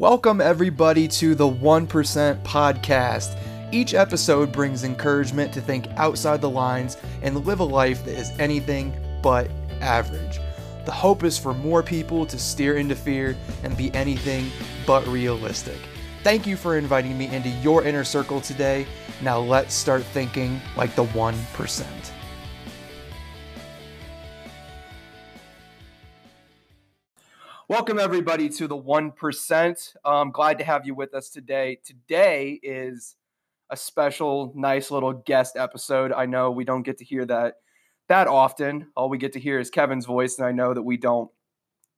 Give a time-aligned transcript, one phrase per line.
[0.00, 3.38] Welcome, everybody, to the 1% podcast.
[3.70, 8.30] Each episode brings encouragement to think outside the lines and live a life that is
[8.38, 9.50] anything but
[9.82, 10.40] average.
[10.86, 14.50] The hope is for more people to steer into fear and be anything
[14.86, 15.76] but realistic.
[16.22, 18.86] Thank you for inviting me into your inner circle today.
[19.20, 21.84] Now let's start thinking like the 1%.
[27.70, 29.96] Welcome, everybody, to the 1%.
[30.04, 31.78] I'm um, glad to have you with us today.
[31.84, 33.14] Today is
[33.70, 36.10] a special, nice little guest episode.
[36.10, 37.58] I know we don't get to hear that
[38.08, 38.88] that often.
[38.96, 41.30] All we get to hear is Kevin's voice, and I know that we don't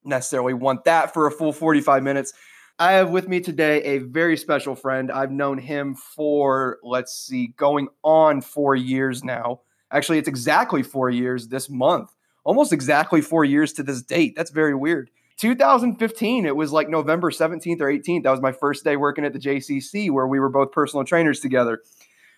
[0.04, 2.34] necessarily want that for a full 45 minutes.
[2.78, 5.10] I have with me today a very special friend.
[5.10, 9.62] I've known him for, let's see, going on four years now.
[9.90, 12.10] Actually, it's exactly four years this month,
[12.44, 14.34] almost exactly four years to this date.
[14.36, 15.08] That's very weird.
[15.38, 18.22] 2015, it was like November 17th or 18th.
[18.24, 21.40] That was my first day working at the JCC where we were both personal trainers
[21.40, 21.80] together.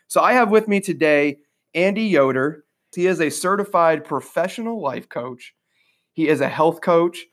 [0.08, 1.38] So I have with me today
[1.74, 2.64] Andy Yoder.
[2.94, 5.54] He is a certified professional life coach.
[6.12, 7.26] He is a health coach,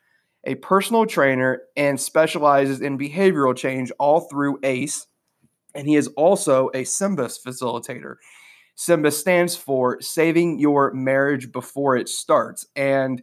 [0.44, 5.06] a personal trainer, and specializes in behavioral change all through ACE.
[5.76, 8.16] And he is also a SYMBIS facilitator.
[8.76, 12.66] SYMBIS stands for Saving Your Marriage Before It Starts.
[12.76, 13.22] And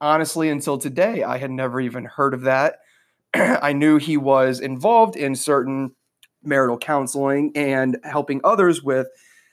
[0.00, 2.78] honestly, until today, I had never even heard of that.
[3.34, 5.92] I knew he was involved in certain
[6.42, 9.08] marital counseling and helping others with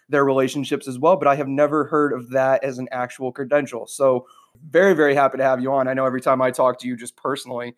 [0.08, 3.88] their relationships as well, but I have never heard of that as an actual credential.
[3.88, 4.28] So,
[4.70, 5.88] very, very happy to have you on.
[5.88, 7.74] I know every time I talk to you just personally, I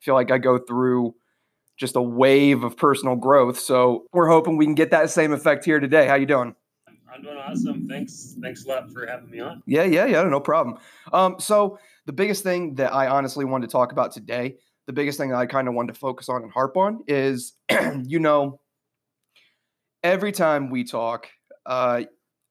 [0.00, 1.14] feel like I go through
[1.76, 3.58] just a wave of personal growth.
[3.58, 6.06] So, we're hoping we can get that same effect here today.
[6.06, 6.54] How you doing?
[7.12, 7.88] I'm doing awesome.
[7.88, 8.36] Thanks.
[8.40, 9.62] Thanks a lot for having me on.
[9.66, 10.22] Yeah, yeah, yeah.
[10.24, 10.78] No problem.
[11.12, 15.18] Um, so the biggest thing that I honestly wanted to talk about today, the biggest
[15.18, 17.54] thing that I kind of wanted to focus on and harp on is,
[18.04, 18.60] you know,
[20.02, 21.28] every time we talk,
[21.66, 22.02] uh,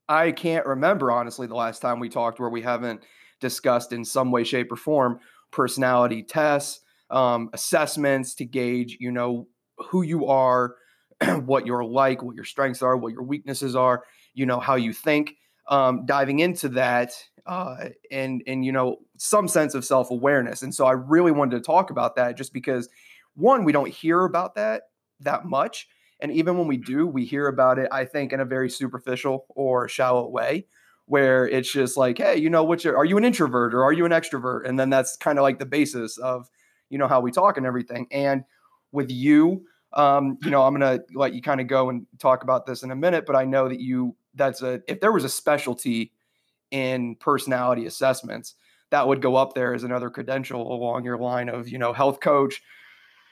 [0.10, 3.02] I can't remember honestly the last time we talked where we haven't
[3.40, 5.20] discussed in some way, shape, or form
[5.52, 9.48] personality tests, um, assessments to gauge, you know,
[9.78, 10.76] who you are,
[11.46, 14.04] what you're like, what your strengths are, what your weaknesses are,
[14.34, 15.36] you know, how you think.
[15.70, 17.14] Um, diving into that
[17.46, 20.62] uh, and and you know some sense of self awareness.
[20.62, 22.90] And so I really wanted to talk about that just because
[23.36, 24.84] one, we don't hear about that
[25.22, 25.88] that much.
[26.20, 29.46] And even when we do, we hear about it, I think, in a very superficial
[29.50, 30.68] or shallow way,
[31.06, 34.06] where it's just like, hey, you know, what's are you an introvert or are you
[34.06, 34.68] an extrovert?
[34.68, 36.50] And then that's kind of like the basis of,
[36.90, 38.08] you know, how we talk and everything.
[38.12, 38.44] And
[38.92, 42.66] with you, um, you know, I'm gonna let you kind of go and talk about
[42.66, 45.30] this in a minute, but I know that you that's a if there was a
[45.30, 46.12] specialty
[46.72, 48.56] in personality assessments,
[48.90, 52.20] that would go up there as another credential along your line of, you know, health
[52.20, 52.62] coach,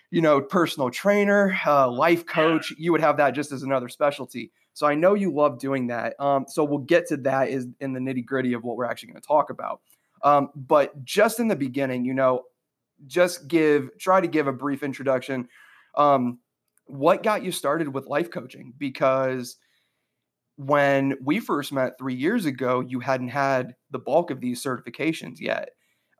[0.09, 2.73] you know, personal trainer, uh, life coach.
[2.77, 4.51] You would have that just as another specialty.
[4.73, 6.19] So I know you love doing that.
[6.19, 9.11] Um, so we'll get to that is in the nitty gritty of what we're actually
[9.11, 9.81] going to talk about.
[10.23, 12.43] Um, but just in the beginning, you know,
[13.07, 15.47] just give try to give a brief introduction.
[15.95, 16.39] Um,
[16.85, 18.73] what got you started with life coaching?
[18.77, 19.57] Because
[20.57, 25.39] when we first met three years ago, you hadn't had the bulk of these certifications
[25.39, 25.71] yet.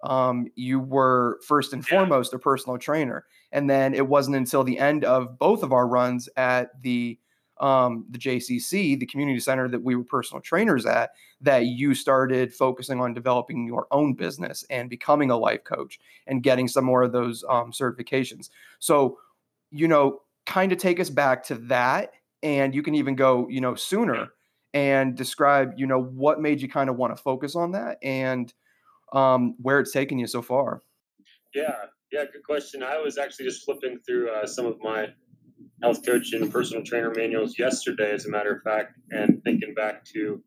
[0.04, 4.80] Um, you were first and foremost a personal trainer, and then it wasn't until the
[4.80, 7.20] end of both of our runs at the
[7.60, 11.12] um, the JCC, the community center that we were personal trainers at,
[11.42, 16.42] that you started focusing on developing your own business and becoming a life coach and
[16.42, 18.50] getting some more of those um, certifications.
[18.80, 19.20] So,
[19.70, 22.14] you know, kind of take us back to that
[22.44, 24.30] and you can even go you know sooner
[24.74, 28.54] and describe you know what made you kind of want to focus on that and
[29.14, 30.82] um, where it's taken you so far.
[31.54, 31.76] Yeah
[32.12, 32.84] yeah good question.
[32.84, 35.08] I was actually just flipping through uh, some of my
[35.82, 40.04] health coach and personal trainer manuals yesterday as a matter of fact and thinking back
[40.06, 40.42] to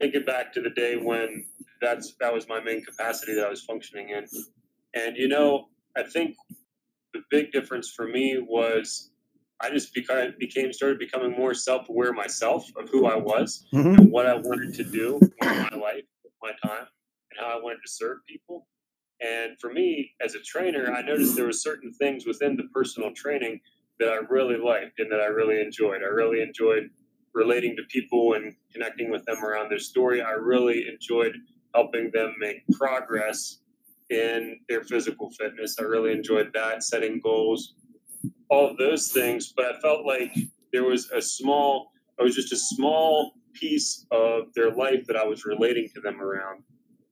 [0.00, 1.44] thinking back to the day when
[1.80, 4.24] that's that was my main capacity that i was functioning in.
[4.94, 6.36] And you know i think
[7.12, 9.10] the big difference for me was
[9.64, 13.94] I just became, became started becoming more self aware myself of who I was mm-hmm.
[13.94, 16.86] and what I wanted to do with my life, with my time,
[17.30, 18.66] and how I wanted to serve people.
[19.20, 23.12] And for me, as a trainer, I noticed there were certain things within the personal
[23.12, 23.60] training
[23.98, 26.02] that I really liked and that I really enjoyed.
[26.02, 26.90] I really enjoyed
[27.32, 30.20] relating to people and connecting with them around their story.
[30.20, 31.36] I really enjoyed
[31.74, 33.60] helping them make progress
[34.10, 35.76] in their physical fitness.
[35.78, 37.74] I really enjoyed that, setting goals,
[38.50, 40.32] all of those things, but I felt like
[40.72, 45.24] there was a small, I was just a small piece of their life that I
[45.24, 46.62] was relating to them around.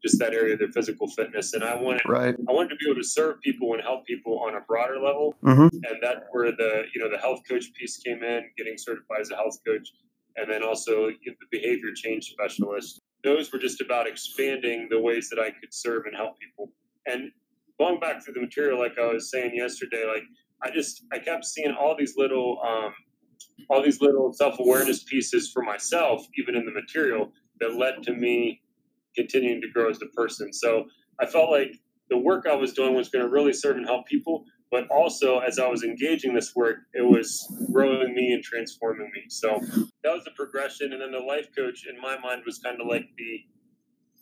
[0.04, 1.52] just that area of their physical fitness.
[1.54, 2.34] And I wanted right.
[2.48, 5.36] I wanted to be able to serve people and help people on a broader level.
[5.44, 5.70] Mhm.
[5.72, 9.30] And that's where the you know the health coach piece came in, getting certified as
[9.30, 9.88] a health coach,
[10.34, 13.00] and then also the behavior change specialist.
[13.22, 16.72] Those were just about expanding the ways that I could serve and help people.
[17.06, 17.30] And
[17.78, 20.24] going back through the material, like I was saying yesterday, like
[20.62, 22.92] I just I kept seeing all these little um,
[23.70, 28.12] all these little self awareness pieces for myself, even in the material, that led to
[28.12, 28.60] me
[29.16, 30.52] continuing to grow as a person.
[30.52, 30.84] So
[31.20, 31.74] I felt like
[32.10, 35.38] the work I was doing was going to really serve and help people, but also
[35.38, 39.24] as I was engaging this work, it was growing me and transforming me.
[39.28, 39.60] So
[40.02, 40.92] that was the progression.
[40.92, 43.40] And then the life coach in my mind was kind of like the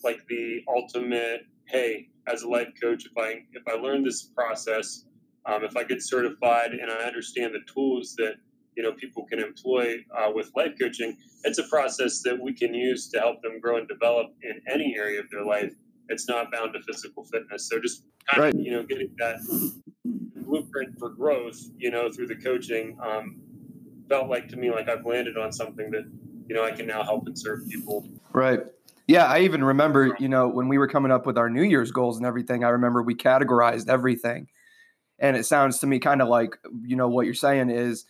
[0.03, 5.05] like the ultimate, hey, as a life coach, if I if I learn this process,
[5.47, 8.35] um, if I get certified and I understand the tools that
[8.77, 12.75] you know people can employ uh, with life coaching, it's a process that we can
[12.75, 15.73] use to help them grow and develop in any area of their life.
[16.09, 17.69] It's not bound to physical fitness.
[17.69, 18.55] So just kind Right.
[18.55, 19.39] of you know getting that
[20.05, 23.41] blueprint for growth, you know, through the coaching, um,
[24.09, 26.05] felt like to me like I've landed on something that
[26.49, 28.07] you know I can now help and serve people.
[28.33, 28.61] Right.
[29.07, 31.91] Yeah, I even remember, you know, when we were coming up with our New Year's
[31.91, 34.47] goals and everything, I remember we categorized everything.
[35.21, 38.07] And it sounds to me kind of like, you know, what you're saying is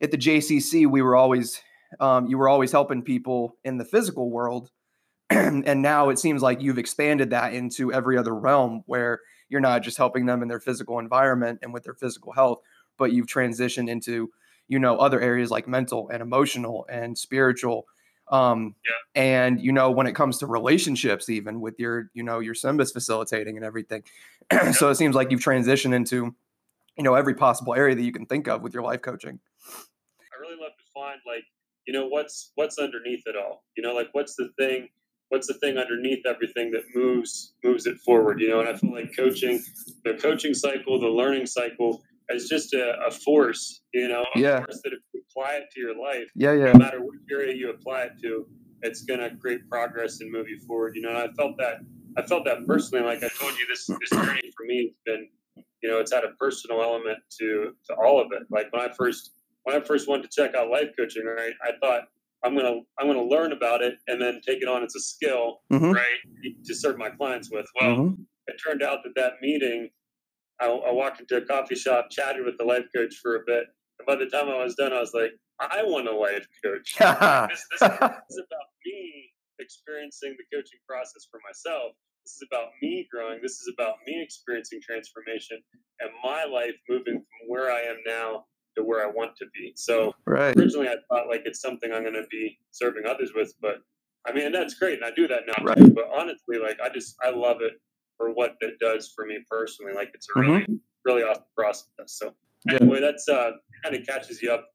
[0.00, 1.60] at the JCC, we were always,
[1.98, 4.70] um, you were always helping people in the physical world.
[5.30, 9.82] and now it seems like you've expanded that into every other realm where you're not
[9.82, 12.60] just helping them in their physical environment and with their physical health,
[12.96, 14.30] but you've transitioned into,
[14.68, 17.86] you know, other areas like mental and emotional and spiritual
[18.30, 19.22] um yeah.
[19.22, 22.92] and you know when it comes to relationships even with your you know your symbis
[22.92, 24.02] facilitating and everything
[24.72, 26.34] so it seems like you've transitioned into
[26.96, 30.40] you know every possible area that you can think of with your life coaching I
[30.40, 31.44] really love to find like
[31.90, 33.64] you know what's what's underneath it all.
[33.76, 34.88] You know, like what's the thing
[35.28, 38.40] what's the thing underneath everything that moves moves it forward.
[38.40, 39.60] You know, and I feel like coaching
[40.04, 42.02] the coaching cycle, the learning cycle
[42.34, 43.82] is just a, a force.
[43.92, 44.58] You know, a Yeah.
[44.58, 47.54] force that if you apply it to your life, yeah yeah no matter what area
[47.54, 48.46] you apply it to,
[48.82, 50.92] it's going to create progress and move you forward.
[50.96, 51.76] You know, and I felt that
[52.16, 53.04] I felt that personally.
[53.04, 55.28] Like I told you, this this journey for me has been,
[55.82, 58.42] you know, it's had a personal element to to all of it.
[58.50, 59.32] Like when I first
[59.64, 62.02] when I first went to check out life coaching, right, I thought
[62.44, 65.60] I'm gonna I'm gonna learn about it and then take it on as a skill,
[65.72, 65.92] Mhm.
[65.94, 66.20] right,
[66.64, 67.66] to serve my clients with.
[67.80, 68.24] Well, Mhm.
[68.46, 69.90] it turned out that that meeting,
[70.60, 73.64] I, I walked into a coffee shop, chatted with the life coach for a bit,
[73.98, 76.96] and by the time I was done, I was like, I want a life coach.
[76.98, 81.92] this, this, this is about me experiencing the coaching process for myself.
[82.24, 83.40] This is about me growing.
[83.42, 85.58] This is about me experiencing transformation
[86.00, 88.44] and my life moving from where I am now
[88.76, 89.72] to where I want to be.
[89.76, 93.52] So right originally, I thought like it's something I'm going to be serving others with,
[93.60, 93.76] but
[94.26, 95.94] I mean, that's great, and I do that now Right.
[95.94, 97.72] But honestly, like I just I love it
[98.20, 99.94] for what it does for me personally.
[99.94, 100.66] Like it's a really
[101.06, 101.86] really awesome process.
[102.06, 102.26] So
[102.68, 102.72] Mm-hmm.
[102.72, 102.78] Yeah.
[102.82, 103.52] anyway, that's uh
[103.82, 104.66] kind of catches you up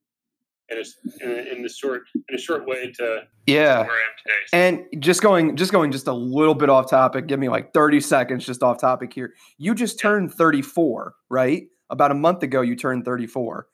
[0.69, 3.94] in a, in, a, in the short in a short way to yeah where I
[3.94, 4.33] am today.
[4.47, 7.75] So, and just going just going just a little bit off topic give me like
[7.75, 12.62] 30 seconds just off topic here you just turned 34 right about a month ago
[12.62, 13.68] you turned 34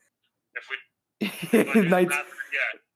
[0.55, 0.67] if
[1.53, 2.25] we if I do Nineteen- math,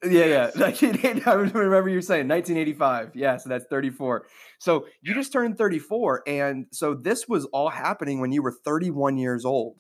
[0.06, 0.52] yeah, Yeah, yeah.
[0.56, 3.12] 1980, I remember you saying 1985.
[3.16, 4.26] Yeah, so that's 34.
[4.60, 6.24] So you just turned 34.
[6.28, 9.78] And so this was all happening when you were 31 years old.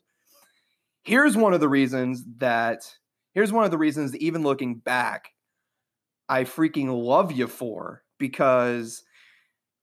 [1.04, 2.80] Here's one of the reasons that,
[3.33, 5.29] here's one of the reasons even looking back,
[6.27, 9.03] I freaking love you for because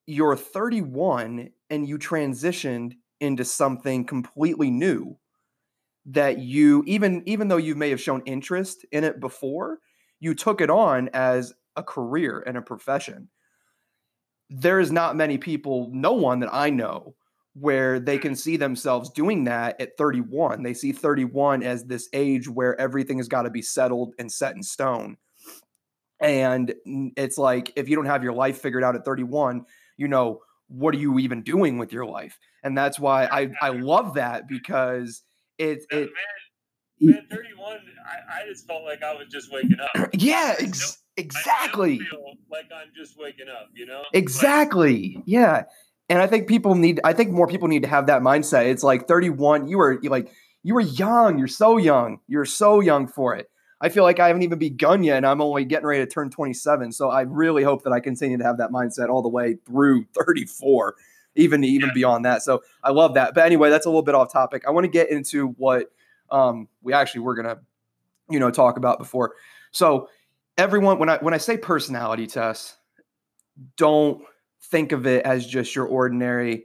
[0.07, 5.17] you're 31 and you transitioned into something completely new
[6.07, 9.79] that you even even though you may have shown interest in it before
[10.23, 13.29] you took it on as a career and a profession.
[14.49, 17.17] There is not many people, no one that I know,
[17.55, 20.63] where they can see themselves doing that at 31.
[20.63, 24.55] They see 31 as this age where everything has got to be settled and set
[24.55, 25.17] in stone.
[26.21, 29.65] And it's like if you don't have your life figured out at 31,
[29.97, 30.39] you know,
[30.69, 32.39] what are you even doing with your life?
[32.63, 35.23] And that's why I I love that because
[35.59, 36.11] it it
[37.03, 37.79] man, man, 31.
[38.05, 40.09] I, I just felt like I was just waking up.
[40.15, 42.01] yeah, ex- exactly.
[42.51, 43.69] Like I'm just waking up.
[43.75, 45.23] You know, Like, Exactly.
[45.27, 45.65] Yeah.
[46.09, 48.67] And I think people need I think more people need to have that mindset.
[48.67, 50.31] It's like 31, you were like
[50.63, 52.19] you were young, you're so young.
[52.29, 53.49] You're so young for it.
[53.81, 56.31] I feel like I haven't even begun yet and I'm only getting ready to turn
[56.31, 56.93] 27.
[56.93, 60.05] So I really hope that I continue to have that mindset all the way through
[60.27, 60.95] 34,
[61.37, 61.95] even even Yeah.
[61.95, 62.43] beyond that.
[62.43, 63.35] So I love that.
[63.35, 64.65] But anyway, that's a little bit off topic.
[64.69, 65.91] I want to get into what
[66.33, 67.59] um we actually were to
[68.31, 69.35] you know talk about before.
[69.71, 70.09] So
[70.59, 72.77] everyone when I when I say personality tests,
[73.77, 74.23] don't
[74.71, 76.65] think of it as just your ordinary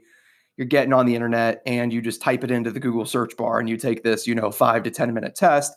[0.56, 3.60] you're getting on the internet and you just type it into the Google search bar
[3.60, 5.74] and you take this, you know, 5 to 10 minute test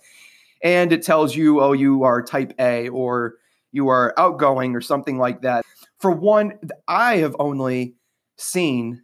[0.63, 3.35] and it tells you oh you are type A or
[3.73, 5.65] you are outgoing or something like that.
[5.99, 7.95] For one, I have only
[8.37, 9.03] seen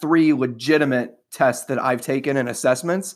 [0.00, 3.14] three legitimate tests that I've taken and assessments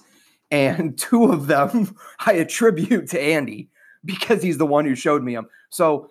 [0.51, 3.69] and two of them I attribute to Andy
[4.05, 5.49] because he's the one who showed me them.
[5.71, 6.09] So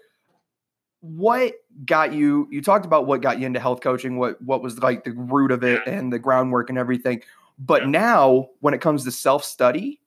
[1.02, 1.54] what
[1.86, 5.04] got you you talked about what got you into health coaching what what was like
[5.04, 7.22] the root of it and the groundwork and everything
[7.60, 7.90] but yeah.
[7.90, 10.02] now when it comes to self study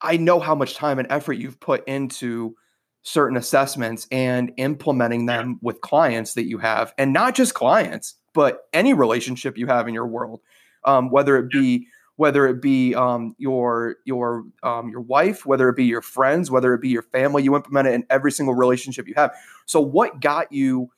[0.00, 2.56] i know how much time and effort you've put into
[3.02, 5.56] certain assessments and implementing them yeah.
[5.62, 9.94] with clients that you have and not just clients but any relationship you have in
[9.94, 10.40] your world
[10.84, 11.86] um, whether it be
[12.16, 16.74] whether it be um, your your um, your wife, whether it be your friends, whether
[16.74, 17.42] it be your family.
[17.42, 19.34] You implement it in every single relationship you have.
[19.66, 20.90] So, what got you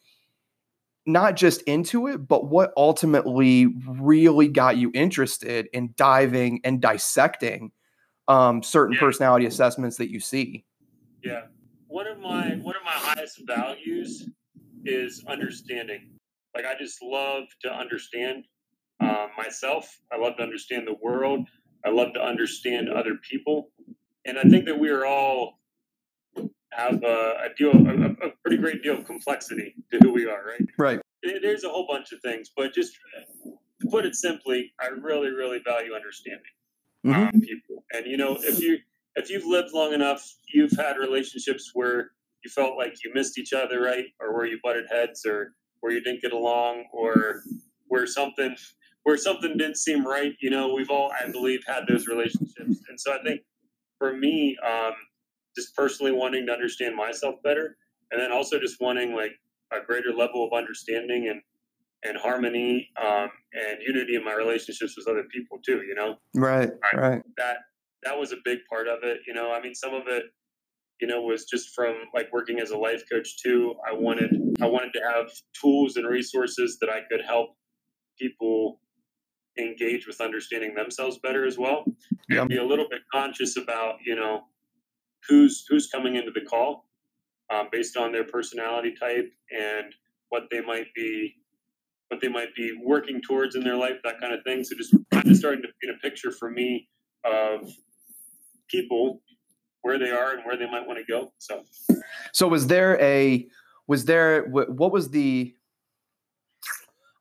[1.07, 7.73] not just into it, but what ultimately really got you interested in diving and dissecting
[8.27, 9.01] um, certain yeah.
[9.01, 10.65] personality assessments that you see?
[11.23, 11.43] Yeah,
[11.89, 14.29] one of my one of my highest values
[14.85, 16.11] is understanding.
[16.55, 18.45] Like, I just love to understand
[19.01, 19.99] uh, myself.
[20.13, 21.49] I love to understand the world.
[21.85, 23.71] I love to understand other people,
[24.25, 25.59] and I think that we are all
[26.71, 30.45] have a, a deal, a, a, pretty great deal of complexity to who we are,
[30.45, 30.69] right?
[30.79, 31.01] Right.
[31.23, 32.97] There's a whole bunch of things, but just
[33.81, 36.43] to put it simply, I really, really value understanding
[37.05, 37.23] mm-hmm.
[37.23, 37.85] um, people.
[37.93, 38.79] And you know, if you
[39.17, 42.11] if you've lived long enough, you've had relationships where
[42.45, 45.93] you felt like you missed each other, right, or where you butted heads, or where
[45.93, 47.43] you didn't get along, or
[47.89, 48.57] where something
[49.05, 50.35] where something didn't seem right.
[50.41, 53.41] You know, we've all, I believe, had those relationships, and so I think
[53.99, 54.93] for me, um,
[55.57, 57.77] just personally wanting to understand myself better,
[58.11, 59.33] and then also just wanting like
[59.73, 61.41] a greater level of understanding and
[62.07, 65.83] and harmony um, and unity in my relationships with other people too.
[65.87, 67.23] You know, right, I, right.
[67.37, 67.59] That
[68.03, 69.21] that was a big part of it.
[69.27, 70.25] You know, I mean, some of it,
[71.01, 73.75] you know, was just from like working as a life coach too.
[73.89, 74.31] I wanted
[74.61, 75.31] I wanted to have
[75.61, 77.57] tools and resources that I could help
[78.19, 78.81] people
[79.59, 81.85] engage with understanding themselves better as well.
[81.87, 82.49] And yep.
[82.49, 84.45] be a little bit conscious about you know
[85.29, 86.89] who's who's coming into the call
[87.53, 89.95] um, based on their personality type and
[90.29, 91.35] what they might be
[92.09, 94.63] what they might be working towards in their life that kind of thing.
[94.65, 96.89] So just kind of starting to paint a picture for me
[97.25, 97.71] of
[98.69, 99.23] people
[99.83, 101.65] where they are and where they might want to go so.
[102.33, 103.47] So was there a
[103.87, 105.55] was there what was the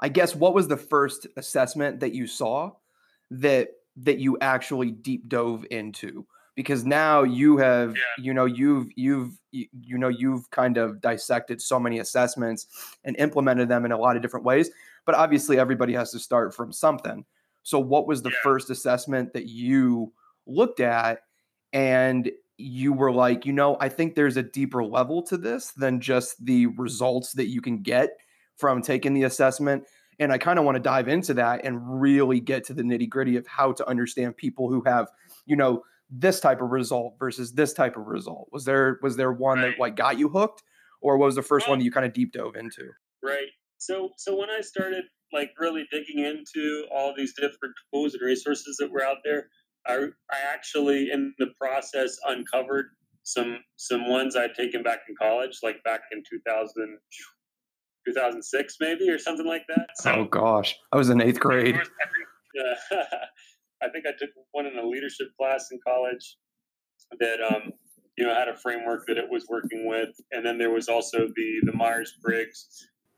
[0.04, 2.72] I guess what was the first assessment that you saw
[3.32, 6.28] that that you actually deep dove into?
[6.56, 8.24] Because now you have, yeah.
[8.24, 12.68] you know, you've you've you, know you've kind of dissected so many assessments
[13.06, 14.70] and implemented them in a lot of different ways.
[15.06, 17.24] But obviously, everybody has to start from something.
[17.64, 18.44] So, what was the yeah.
[18.44, 20.12] first assessment that you
[20.46, 21.20] looked at
[21.72, 26.02] and you were like, you know, I think there's a deeper level to this than
[26.02, 28.18] just the results that you can get
[28.64, 29.84] from taking the assessment.
[30.20, 33.10] And I kind of want to dive into that and really get to the nitty
[33.10, 35.10] gritty of how to understand people who have,
[35.46, 38.48] you know, this type of result versus this type of result.
[38.54, 39.72] Was there was there one right.
[39.72, 40.64] that like got you hooked,
[41.02, 42.92] or was the first well, one that you kind of deep dove into?
[43.22, 43.50] Right.
[43.80, 45.04] So so when I started
[45.34, 49.50] like really digging into all these different tools and resources that were out there,
[49.86, 49.96] I
[50.32, 52.86] I actually in the process uncovered
[53.24, 56.98] some some ones I'd taken back in college, like back in 2000,
[58.06, 59.88] 2006 maybe or something like that.
[59.96, 61.76] So, oh gosh, I was in eighth grade.
[61.76, 62.96] Uh,
[63.84, 66.38] I think I took one in a leadership class in college
[67.20, 67.74] that um,
[68.18, 71.28] you know had a framework that it was working with, and then there was also
[71.36, 72.68] the the Myers Briggs.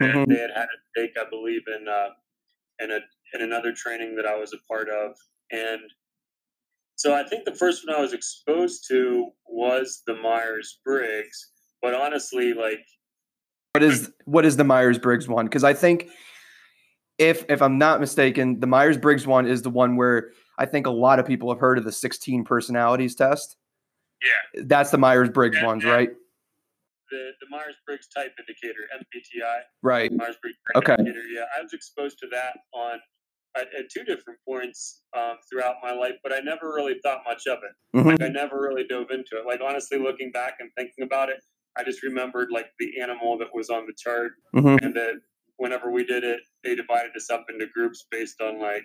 [0.01, 0.31] Mm-hmm.
[0.31, 2.09] They had had a take, I believe, in uh,
[2.79, 2.99] in a
[3.33, 5.15] in another training that I was a part of,
[5.51, 5.81] and
[6.95, 11.51] so I think the first one I was exposed to was the Myers Briggs.
[11.81, 12.85] But honestly, like
[13.75, 15.45] what is what is the Myers Briggs one?
[15.45, 16.09] Because I think
[17.17, 20.87] if if I'm not mistaken, the Myers Briggs one is the one where I think
[20.87, 23.57] a lot of people have heard of the 16 personalities test.
[24.23, 26.09] Yeah, that's the Myers Briggs ones, right?
[27.11, 29.59] The the Myers Briggs type indicator (MBTI).
[29.83, 30.11] Right.
[30.11, 30.95] Myers Briggs okay.
[30.97, 31.23] indicator.
[31.27, 32.99] Yeah, I was exposed to that on
[33.57, 37.43] at, at two different points um, throughout my life, but I never really thought much
[37.47, 37.97] of it.
[37.97, 38.09] Mm-hmm.
[38.09, 39.45] Like I never really dove into it.
[39.45, 41.41] Like honestly, looking back and thinking about it,
[41.77, 44.83] I just remembered like the animal that was on the chart, mm-hmm.
[44.83, 45.13] and that
[45.57, 48.83] whenever we did it, they divided us up into groups based on like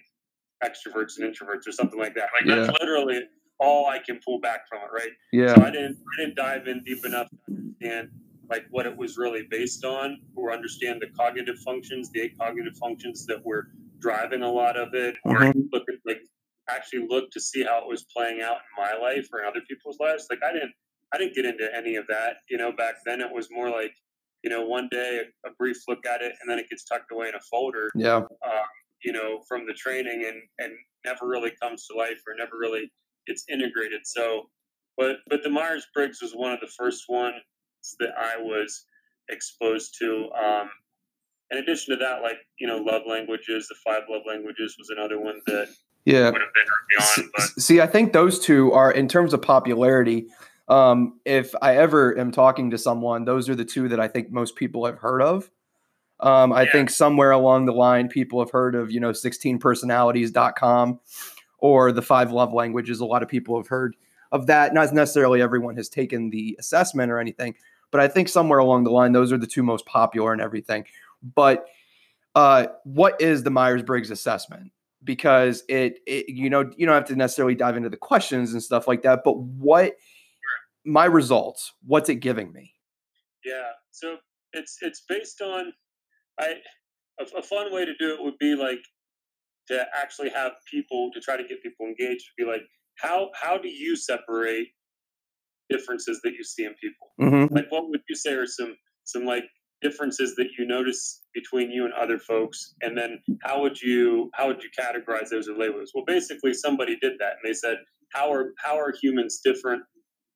[0.62, 2.28] extroverts and introverts or something like that.
[2.38, 2.66] Like yeah.
[2.66, 3.20] that's literally
[3.58, 5.12] all I can pull back from it, right?
[5.32, 5.54] Yeah.
[5.54, 8.08] So I didn't I didn't dive in deep enough to understand
[8.48, 12.76] like what it was really based on, or understand the cognitive functions, the eight cognitive
[12.76, 13.68] functions that were
[14.00, 15.68] driving a lot of it, or Mhm.
[15.72, 16.20] look at like
[16.68, 19.60] actually look to see how it was playing out in my life or in other
[19.68, 20.26] people's lives.
[20.30, 20.72] Like I didn't
[21.12, 22.36] I didn't get into any of that.
[22.48, 23.92] You know, back then it was more like,
[24.42, 27.28] you know, one day a brief look at it and then it gets tucked away
[27.28, 28.22] in a folder, Yeah.
[29.04, 30.72] you know, from the training and and
[31.04, 32.90] never really comes to life or never really
[33.26, 34.00] gets integrated.
[34.04, 34.50] So
[34.96, 37.36] but but the Myers Briggs was one of the first ones
[37.98, 38.84] that I was
[39.28, 40.30] exposed to.
[40.32, 40.70] Um
[41.52, 45.18] in addition to that, like, you know, love languages, the five love languages was another
[45.18, 45.68] one that
[46.04, 46.30] Yeah.
[46.30, 49.42] would have been early on, but See, I think those two are in terms of
[49.42, 50.28] popularity.
[50.70, 54.30] Um, if I ever am talking to someone, those are the two that I think
[54.30, 55.50] most people have heard of.
[56.20, 56.72] Um, I Yeah.
[56.72, 61.00] think somewhere along the line, people have heard of, you know, 16personalities.com
[61.58, 63.00] or the five love languages.
[63.00, 63.96] A lot of people have heard
[64.30, 64.72] of that.
[64.72, 67.56] Not necessarily everyone has taken the assessment or anything,
[67.90, 70.84] but I think somewhere along the line, those are the two most popular and everything.
[71.34, 71.66] But
[72.36, 74.70] uh, what is the Myers Briggs assessment?
[75.02, 78.62] Because it, it, you know, you don't have to necessarily dive into the questions and
[78.62, 79.22] stuff like that.
[79.24, 79.96] But what
[80.84, 81.72] my results?
[81.86, 82.72] What's it giving me?
[83.44, 84.16] Yeah, so
[84.52, 85.72] it's it's based on
[86.38, 86.54] I
[87.18, 88.82] a, a fun way to do it would be like
[89.68, 92.24] to actually have people to try to get people engaged.
[92.24, 92.62] To be like,
[92.98, 94.68] how how do you separate
[95.68, 97.08] differences that you see in people?
[97.20, 97.54] Mm-hmm.
[97.54, 99.44] Like, what would you say are some some like
[99.82, 104.48] differences that you notice between you and other folks, and then how would you how
[104.48, 105.92] would you categorize those or labels?
[105.94, 107.76] Well, basically, somebody did that, and they said,
[108.12, 109.82] how are how are humans different?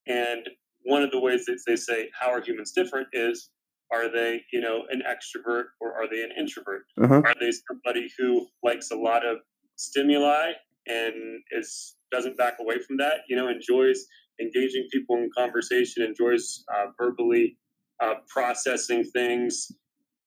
[0.07, 0.49] And
[0.85, 3.09] one of the ways that they say how are humans different?
[3.13, 3.51] is
[3.93, 6.85] are they you know an extrovert or are they an introvert?
[7.03, 7.23] Uh-huh.
[7.25, 9.39] are they somebody who likes a lot of
[9.77, 10.53] stimuli
[10.87, 11.15] and
[11.53, 14.07] is doesn't back away from that you know enjoys
[14.41, 17.57] engaging people in conversation enjoys uh, verbally
[18.03, 19.71] uh, processing things?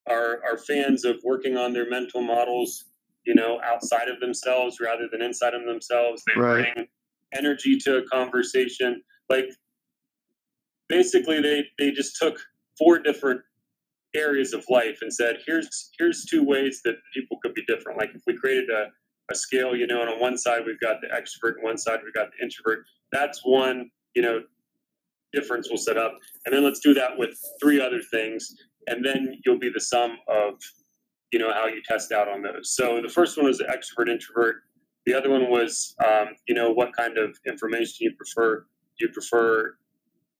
[0.08, 2.84] Are are fans of working on their mental models
[3.26, 6.22] you know outside of themselves rather than inside of themselves?
[6.26, 6.74] They Right.
[6.74, 6.86] bring
[7.34, 9.02] energy to a conversation.
[9.28, 9.46] Like
[10.88, 12.38] basically they they just took
[12.78, 13.40] four different
[14.14, 17.98] areas of life and said here's here's two ways that people could be different.
[17.98, 18.86] Like if we created a,
[19.30, 22.00] a scale you know and on one side we've got the extrovert and one side
[22.04, 22.84] we've got the introvert.
[23.12, 24.42] That's one you know
[25.32, 26.16] difference we'll set up.
[26.46, 28.54] And then let's do that with three other things
[28.88, 30.54] and then you'll be the sum of
[31.32, 32.74] you know how you test out on those.
[32.74, 34.62] So the first one was the extrovert introvert.
[35.06, 38.60] The other one was um, you know what kind of information you prefer.
[38.98, 39.76] Do you prefer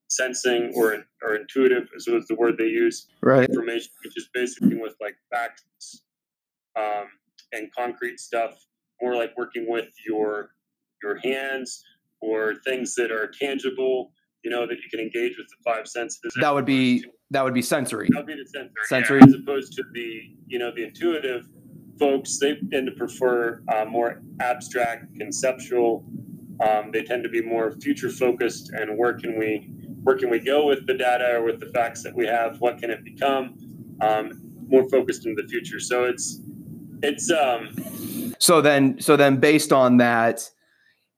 [0.09, 3.49] sensing or or intuitive is was the word they use Right.
[3.49, 6.03] information which is basically with like facts
[6.77, 7.05] um,
[7.53, 8.59] and concrete stuff
[9.03, 10.51] more like working with your
[11.03, 11.83] your hands
[12.21, 16.33] or things that are tangible you know that you can engage with the five senses
[16.40, 18.09] That would be that would be sensory.
[18.12, 19.21] that would be the sensory, Sensory.
[19.21, 21.47] Yeah, as opposed to the you know the intuitive
[21.99, 22.38] folks.
[22.38, 26.07] They tend to prefer uh, more abstract, conceptual.
[26.66, 29.71] Um, they tend to be more future focused and where can we
[30.02, 32.61] where can we go with the data or with the facts that we have?
[32.61, 33.56] What can it become?
[34.00, 35.80] Um, more focused in the future.
[35.80, 36.40] So it's
[37.02, 40.48] it's um, So then so then based on that,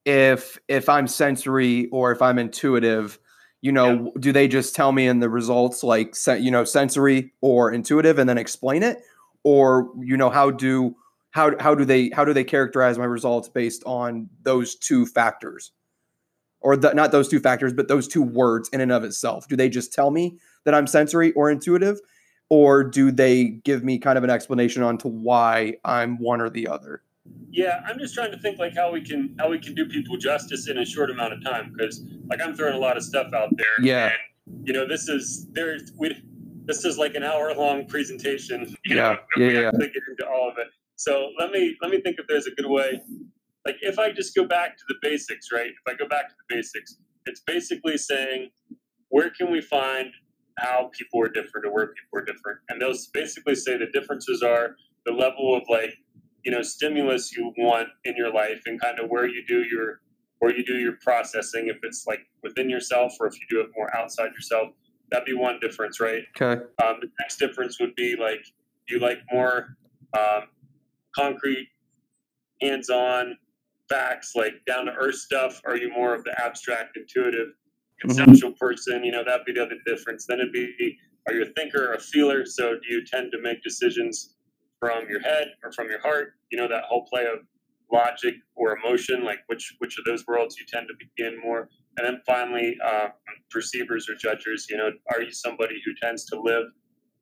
[0.05, 3.19] if if I'm sensory or if I'm intuitive,
[3.61, 7.71] you know, do they just tell me in the results like you know sensory or
[7.71, 9.03] intuitive and then explain it,
[9.43, 10.95] or you know how do
[11.31, 15.71] how how do they how do they characterize my results based on those two factors,
[16.61, 19.47] or the, not those two factors, but those two words in and of itself?
[19.47, 21.99] Do they just tell me that I'm sensory or intuitive,
[22.49, 26.49] or do they give me kind of an explanation on to why I'm one or
[26.49, 27.01] the other?
[27.49, 30.17] Yeah, I'm just trying to think like how we can how we can do people
[30.17, 33.31] justice in a short amount of time because like I'm throwing a lot of stuff
[33.33, 33.85] out there.
[33.85, 34.11] Yeah.
[34.45, 36.15] And you know, this is there's we
[36.65, 38.75] this is like an hour long presentation.
[38.85, 39.67] You Yeah, know, yeah, we yeah.
[39.67, 40.67] actually get into all of it.
[40.95, 43.01] So let me let me think if there's a good way.
[43.65, 45.67] Like if I just go back to the basics, right?
[45.69, 48.49] If I go back to the basics, it's basically saying
[49.09, 50.11] where can we find
[50.57, 54.41] how people are different or where people are different, and those basically say the differences
[54.41, 55.93] are the level of like
[56.43, 60.01] you know stimulus you want in your life and kind of where you do your
[60.39, 63.67] where you do your processing if it's like within yourself or if you do it
[63.75, 64.69] more outside yourself
[65.11, 66.61] that'd be one difference right Okay.
[66.83, 68.43] um, the next difference would be like
[68.87, 69.77] do you like more
[70.17, 70.43] um,
[71.15, 71.67] concrete
[72.61, 73.37] hands-on
[73.91, 75.61] facts like down to earth stuff?
[75.65, 77.49] Are you more of the abstract intuitive
[77.99, 79.03] conceptual person?
[79.03, 80.25] You know that'd be the other difference.
[80.27, 82.45] Then it'd be are you a thinker or a feeler?
[82.45, 84.35] So do you tend to make decisions
[84.79, 86.33] from your head or from your heart?
[86.51, 87.39] You know that whole play of
[87.91, 91.69] logic or emotion like which which of those worlds you tend to be in more?
[91.97, 93.09] And then finally uh,
[93.49, 94.67] perceivers or judgers?
[94.69, 96.67] You know, are you somebody who tends to live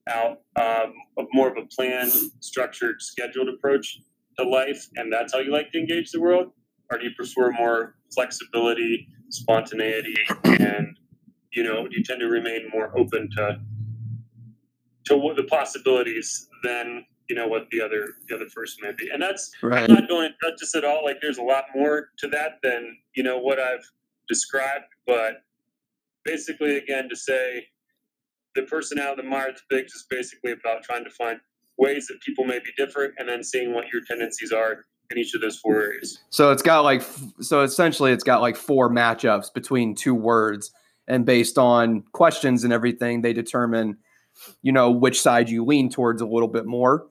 [0.08, 0.94] out um,
[1.34, 4.00] more of a planned, structured, scheduled approach
[4.38, 6.52] to life, and that's how you like to engage the world?
[6.92, 10.98] Or do you prefer more flexibility, spontaneity, and
[11.52, 13.60] you know, do you tend to remain more open to
[15.06, 19.10] to the possibilities than you know what the other the other person may be?
[19.12, 19.90] And that's right.
[19.90, 21.04] I'm not going just at all.
[21.04, 23.86] Like, there's a lot more to that than you know what I've
[24.28, 25.44] described, but
[26.24, 27.68] basically, again, to say
[28.56, 31.40] the personality of the Myers Briggs is basically about trying to find
[31.78, 35.34] ways that people may be different and then seeing what your tendencies are in each
[35.34, 36.20] of those four areas.
[36.30, 37.04] So it's got like,
[37.42, 40.72] so essentially it's got like four matchups between two words.
[41.08, 43.98] And based on questions and everything, they determine,
[44.62, 47.08] you know, which side you lean towards a little bit more.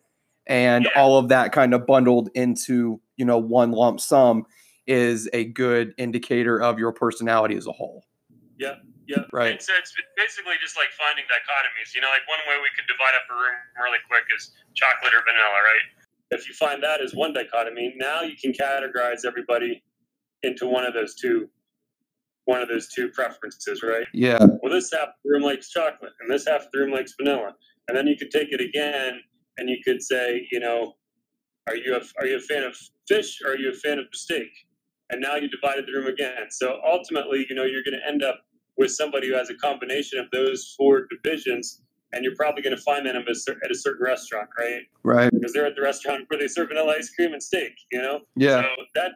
[0.47, 0.91] And yeah.
[0.95, 4.47] all of that kind of bundled into, you know, one lump sum
[4.87, 8.05] is a good indicator of your personality as a whole.
[8.59, 8.77] Yeah.
[9.09, 9.25] Yeah.
[9.33, 9.61] Right.
[9.61, 11.95] So it's basically just like finding dichotomies.
[11.95, 15.13] You know, like one way we could divide up a room really quick is chocolate
[15.13, 15.87] or vanilla, right?
[16.31, 19.83] If you find that as one dichotomy, now you can categorize everybody
[20.43, 21.49] into one of those two
[22.45, 24.07] one of those two preferences, right?
[24.15, 24.39] Yeah.
[24.63, 27.13] Well, this half of the room likes chocolate, and this half of the room likes
[27.21, 27.53] vanilla,
[27.89, 29.21] and then you could take it again,
[29.59, 30.95] and you could say, you know,
[31.69, 32.75] are you a, are you a fan of
[33.07, 34.49] fish or are you a fan of steak?
[35.11, 36.47] And now you divided the room again.
[36.51, 38.41] So ultimately, you know, you're going to end up
[38.79, 41.83] with somebody who has a combination of those four divisions,
[42.13, 44.83] and you're probably going to find them at a certain restaurant, right?
[45.03, 45.31] Right.
[45.31, 48.21] Because they're at the restaurant where they serve vanilla ice cream and steak, you know.
[48.37, 48.63] Yeah.
[48.63, 49.13] So that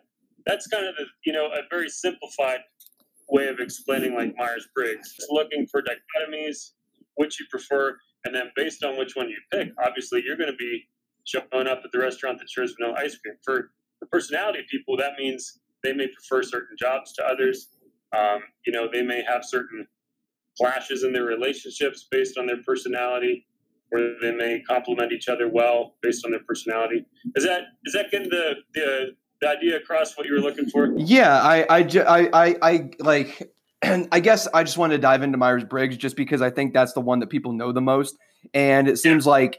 [0.46, 2.60] that's kind of a you know a very simplified
[3.30, 5.14] way of explaining like Myers Briggs.
[5.30, 6.72] Looking for dichotomies,
[7.16, 10.56] which you prefer, and then based on which one you pick, obviously you're going to
[10.56, 10.88] be
[11.24, 13.36] showing up at the restaurant that serves vanilla ice cream.
[13.44, 17.68] For for personality people, that means they may prefer certain jobs to others.
[18.16, 19.86] Um, you know, they may have certain
[20.58, 23.46] clashes in their relationships based on their personality,
[23.90, 27.04] or they may complement each other well based on their personality.
[27.36, 30.92] Is that is that getting the the, the idea across what you were looking for?
[30.96, 33.50] Yeah, I I I I, I like.
[33.84, 36.72] And I guess I just wanted to dive into Myers Briggs just because I think
[36.72, 38.16] that's the one that people know the most,
[38.54, 39.32] and it seems yeah.
[39.32, 39.58] like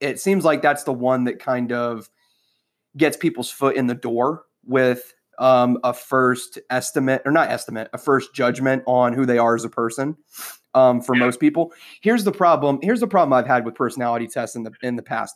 [0.00, 2.08] it seems like that's the one that kind of
[2.96, 7.98] gets people's foot in the door with um, a first estimate or not estimate, a
[7.98, 10.16] first judgment on who they are as a person.
[10.74, 12.78] Um, for most people, here's the problem.
[12.80, 15.34] Here's the problem I've had with personality tests in the in the past,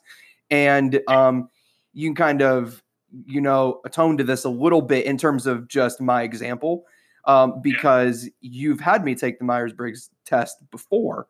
[0.51, 1.49] and um,
[1.93, 2.85] you can kind of
[3.27, 6.85] you know atone to this a little bit in terms of just my example,
[7.25, 11.27] um, because you've had me take the Myers Briggs test before,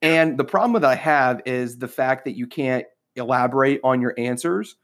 [0.00, 4.14] and the problem that I have is the fact that you can't elaborate on your
[4.16, 4.76] answers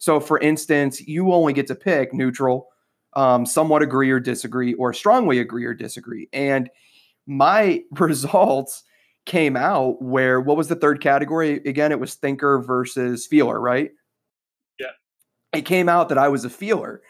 [0.00, 2.68] so, for instance, you only get to pick neutral,
[3.12, 6.26] um, somewhat agree or disagree, or strongly agree or disagree.
[6.32, 6.70] And
[7.26, 8.82] my results
[9.26, 11.92] came out where what was the third category again?
[11.92, 13.90] It was thinker versus feeler, right?
[14.78, 14.86] Yeah.
[15.52, 17.02] It came out that I was a feeler,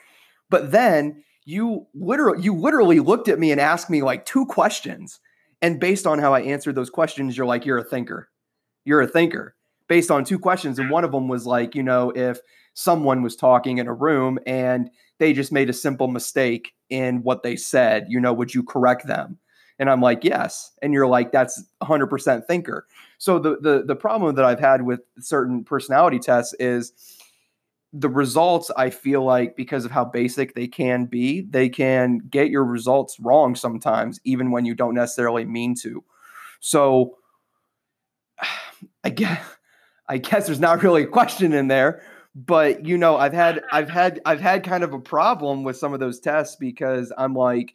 [0.51, 5.21] but then you literally you literally looked at me and asked me like two questions,
[5.63, 8.31] and based on how I answered those questions, you're like, you're a thinker.
[8.85, 9.55] You're a thinker
[9.87, 12.41] based on two questions, and one of them was like, you know, if
[12.75, 17.43] someone was talking in a room and they just made a simple mistake in what
[17.43, 19.39] they said, you know, would you correct them?
[19.79, 20.73] And I'm like, yes.
[20.83, 22.87] And you're like, that's 100% thinker.
[23.19, 26.93] So the the the problem that I've had with certain personality tests is
[27.93, 32.51] the results I feel like because of how basic they can be, they can get
[32.51, 36.05] your results wrong sometimes even when you don't necessarily mean to.
[36.61, 37.17] So
[39.05, 39.43] I guess
[40.09, 42.03] I guess there's not really a question in there,
[42.35, 45.93] but you know i've had i've had i've had kind of a problem with some
[45.93, 47.75] of those tests because i'm like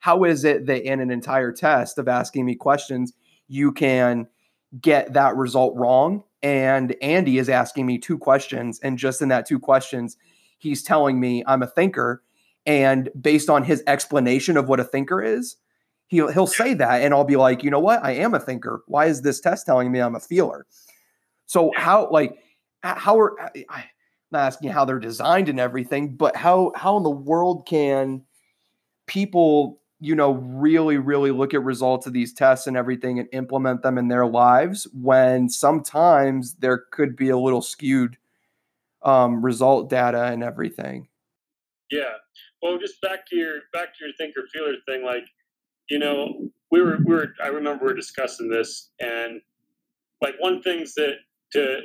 [0.00, 3.12] how is it that in an entire test of asking me questions
[3.48, 4.26] you can
[4.80, 6.24] get that result wrong?
[6.42, 10.16] And andy is asking me two questions and just in that two questions
[10.58, 12.22] he's telling me i'm a thinker.
[12.66, 15.56] And based on his explanation of what a thinker is
[16.06, 18.02] he'll he'll say that and i'll be like you know what?
[18.02, 18.82] I am a thinker.
[18.86, 20.66] Why is this test telling me i'm a feeler?
[21.44, 22.38] So how like
[22.82, 23.84] how are I,
[24.30, 28.22] not asking how they're designed and everything, but how how in the world can
[29.06, 33.82] people, you know, really really look at results of these tests and everything and implement
[33.82, 38.16] them in their lives when sometimes there could be a little skewed
[39.02, 41.08] um, result data and everything.
[41.90, 42.14] Yeah.
[42.62, 45.24] Well, just back to your back to your thinker feeler thing, like
[45.88, 49.40] you know, we were we were I remember we were discussing this and
[50.22, 51.16] like one things that
[51.52, 51.80] to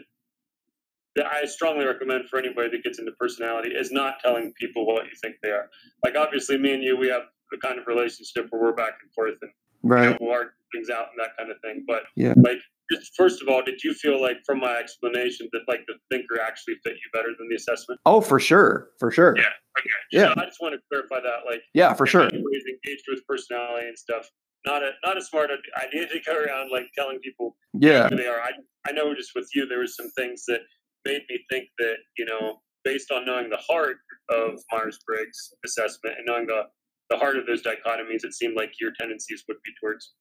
[1.15, 5.05] that I strongly recommend for anybody that gets into personality is not telling people what
[5.05, 5.69] you think they are.
[6.03, 7.23] Like obviously, me and you, we have
[7.53, 9.51] a kind of relationship where we're back and forth, and
[9.87, 10.03] Right.
[10.05, 11.83] You know, work things out and that kind of thing.
[11.87, 12.33] But Yeah.
[12.37, 12.57] like,
[12.91, 16.39] just first of all, did you feel like from my explanation that like the thinker
[16.41, 17.99] actually fit you better than the assessment?
[18.03, 18.89] Oh, for sure.
[18.99, 19.35] For sure.
[19.37, 19.43] Yeah.
[19.79, 19.89] Okay.
[20.11, 20.33] Yeah.
[20.33, 21.45] So I just want to clarify that.
[21.47, 22.21] Like, Yeah, for sure.
[22.23, 24.27] anybody's engaged with personality and stuff,
[24.65, 25.51] not a not a smart
[25.83, 28.09] idea to go around like telling people Yeah.
[28.09, 28.41] who they are.
[28.41, 28.51] I
[28.87, 30.61] I know just with you, there was some things that
[31.05, 33.97] made me think that you know, based on knowing the heart
[34.29, 36.63] of Myers Briggs assessment and knowing the
[37.09, 40.13] the heart of those dichotomies, it seemed like your tendencies would be towards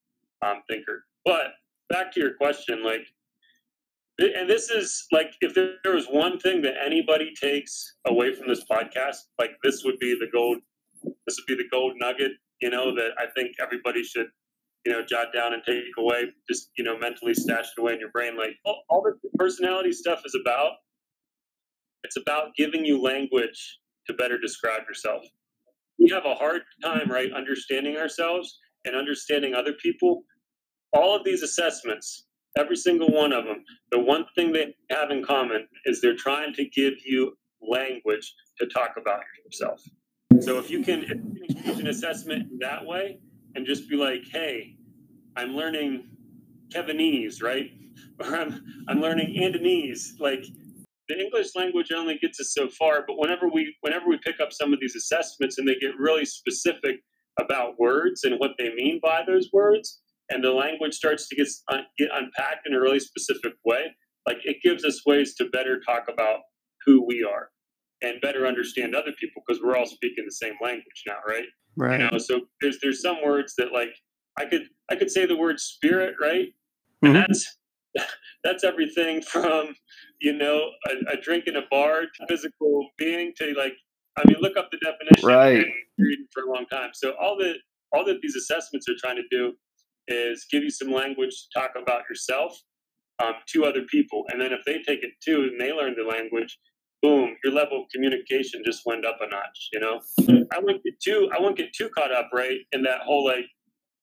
[0.45, 1.05] um, thinker.
[1.23, 1.53] But
[1.89, 3.07] back to your question, like,
[4.19, 8.63] and this is like, if there was one thing that anybody takes away from this
[8.69, 10.59] podcast, like this would be the gold.
[11.27, 14.27] This would be the gold nugget, you know, that I think everybody should,
[14.85, 16.25] you know, jot down and take away.
[16.47, 18.37] Just you know, mentally stash it away in your brain.
[18.37, 20.73] Like all, all the personality stuff is about.
[22.03, 25.23] It's about giving you language to better describe yourself.
[25.97, 30.23] We have a hard time, right, understanding ourselves and understanding other people.
[30.93, 32.25] All of these assessments,
[32.57, 36.53] every single one of them, the one thing they have in common is they're trying
[36.53, 37.35] to give you
[37.67, 39.81] language to talk about yourself.
[40.41, 43.19] So if you can, if you can an assessment that way
[43.55, 44.75] and just be like, hey,
[45.35, 46.09] I'm learning
[46.73, 47.71] Kevinese, right?
[48.19, 50.19] Or I'm, I'm learning Andonese.
[50.19, 50.45] Like
[51.07, 54.51] the English language only gets us so far, but whenever we whenever we pick up
[54.51, 56.97] some of these assessments and they get really specific
[57.39, 61.47] about words and what they mean by those words, and the language starts to get,
[61.69, 63.85] un, get unpacked in a really specific way,
[64.25, 66.39] like it gives us ways to better talk about
[66.85, 67.49] who we are
[68.01, 71.45] and better understand other people because we're all speaking the same language now, right?
[71.75, 71.99] Right.
[71.99, 73.95] You know, so there's there's some words that like
[74.37, 76.49] I could I could say the word spirit, right?
[77.01, 77.57] And that's
[78.43, 79.75] that's everything from
[80.21, 83.73] you know a, a drink in a bar to physical being to like
[84.17, 85.27] I mean look up the definition.
[85.27, 85.57] Right.
[85.57, 86.91] and read it for a long time.
[86.93, 87.55] So all that
[87.91, 89.53] all that these assessments are trying to do
[90.07, 92.57] is give you some language to talk about yourself
[93.23, 96.03] um, to other people, and then if they take it too and they learn the
[96.03, 96.57] language,
[97.01, 99.69] boom, your level of communication just went up a notch.
[99.73, 100.43] You know, mm-hmm.
[100.51, 103.45] I wouldn't get too I wouldn't get too caught up right in that whole like,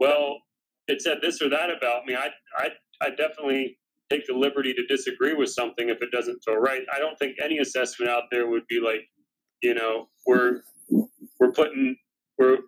[0.00, 0.38] well,
[0.88, 2.14] it said this or that about me.
[2.14, 2.68] I I
[3.00, 3.78] I definitely
[4.10, 6.82] take the liberty to disagree with something if it doesn't feel right.
[6.94, 9.08] I don't think any assessment out there would be like,
[9.62, 10.60] you know, we're
[11.40, 11.96] we're putting
[12.38, 12.58] we're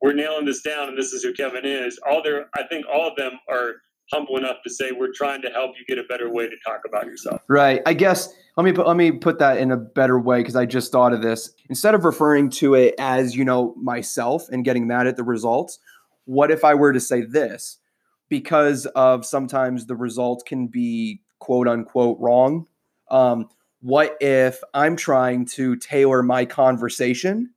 [0.00, 1.98] we're nailing this down and this is who Kevin is.
[2.08, 3.74] All there I think all of them are
[4.12, 6.80] humble enough to say we're trying to help you get a better way to talk
[6.86, 7.42] about yourself.
[7.48, 7.82] Right.
[7.86, 10.66] I guess let me put let me put that in a better way because I
[10.66, 11.52] just thought of this.
[11.68, 15.78] Instead of referring to it as, you know, myself and getting mad at the results,
[16.24, 17.78] what if I were to say this?
[18.28, 22.66] Because of sometimes the results can be quote unquote wrong.
[23.10, 23.48] Um,
[23.80, 27.50] what if I'm trying to tailor my conversation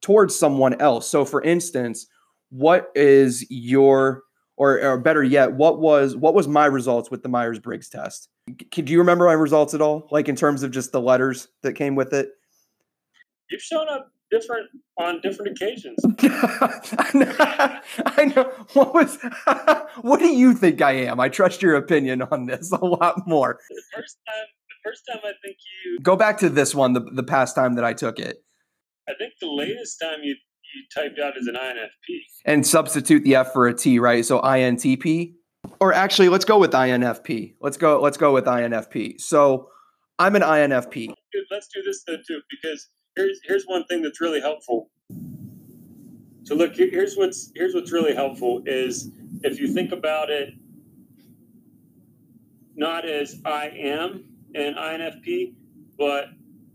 [0.00, 1.08] towards someone else?
[1.08, 2.06] So for instance,
[2.50, 4.22] what is your
[4.56, 8.28] or, or better yet, what was what was my results with the Myers Briggs test?
[8.70, 10.08] Do you remember my results at all?
[10.10, 12.30] Like in terms of just the letters that came with it?
[13.50, 15.98] You've shown up different on different occasions.
[16.22, 17.36] I know.
[18.06, 18.44] I know.
[18.72, 19.18] What was?
[20.00, 21.20] what do you think I am?
[21.20, 23.58] I trust your opinion on this a lot more.
[23.68, 27.00] The first time the first time I think you Go back to this one, the
[27.00, 28.42] the past time that I took it,
[29.08, 30.34] I think the latest time you
[30.94, 32.18] typed out as an INFP.
[32.44, 34.24] and substitute the F for a T, right?
[34.24, 35.34] So INTP,
[35.80, 37.54] or actually, let's go with INFP.
[37.60, 38.00] Let's go.
[38.00, 39.20] Let's go with INFP.
[39.20, 39.68] So
[40.18, 40.92] I'm an INFP.
[40.92, 44.90] Dude, let's do this though too, because here's here's one thing that's really helpful.
[46.44, 49.10] So look, here's what's here's what's really helpful is
[49.42, 50.50] if you think about it,
[52.76, 55.54] not as I am an INFP,
[55.98, 56.26] but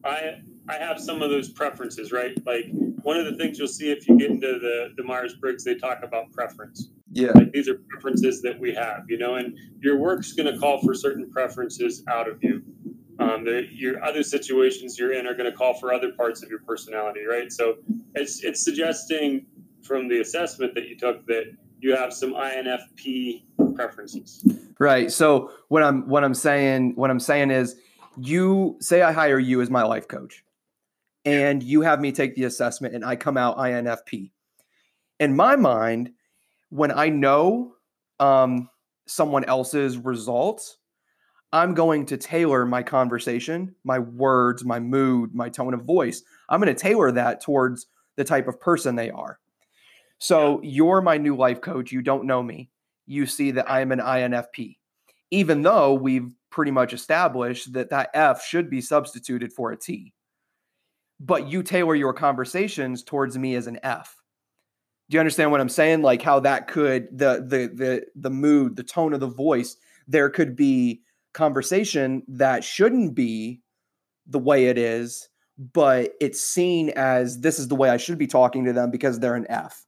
[0.04, 2.38] I I have some of those preferences, right?
[2.46, 2.66] Like
[3.04, 5.76] one of the things you'll see if you get into the the Myers Briggs, they
[5.76, 6.92] talk about preference.
[7.14, 7.32] Yeah.
[7.36, 10.80] like these are preferences that we have you know and your work's going to call
[10.80, 12.64] for certain preferences out of you
[13.20, 16.50] um, the, your other situations you're in are going to call for other parts of
[16.50, 17.76] your personality right so
[18.16, 19.46] it's it's suggesting
[19.84, 23.44] from the assessment that you took that you have some infp
[23.76, 24.42] preferences
[24.82, 25.12] Right.
[25.12, 27.76] So what I'm what I'm saying what I'm saying is
[28.18, 30.44] you say I hire you as my life coach
[31.26, 34.32] and you have me take the assessment and I come out INFP.
[35.20, 36.12] In my mind,
[36.70, 37.76] when I know
[38.20, 38.70] um,
[39.08, 40.78] someone else's results,
[41.54, 46.24] I'm going to tailor my conversation, my words, my mood, my tone of voice.
[46.50, 49.40] I'm going to tailor that towards the type of person they are.
[50.18, 51.92] So you're my new life coach.
[51.92, 52.70] You don't know me.
[53.06, 54.78] You see that I am an INFP,
[55.32, 60.14] even though we've pretty much established that that F should be substituted for a T.
[61.24, 64.18] But you tailor your conversations towards me as an F.
[65.10, 66.02] Do you understand what I'm saying?
[66.02, 70.30] Like how that could the the the the mood, the tone of the voice, there
[70.30, 71.02] could be
[71.34, 73.62] conversation that shouldn't be
[74.26, 75.30] the way it is,
[75.74, 79.20] but it's seen as this is the way I should be talking to them because
[79.20, 79.86] they're an F.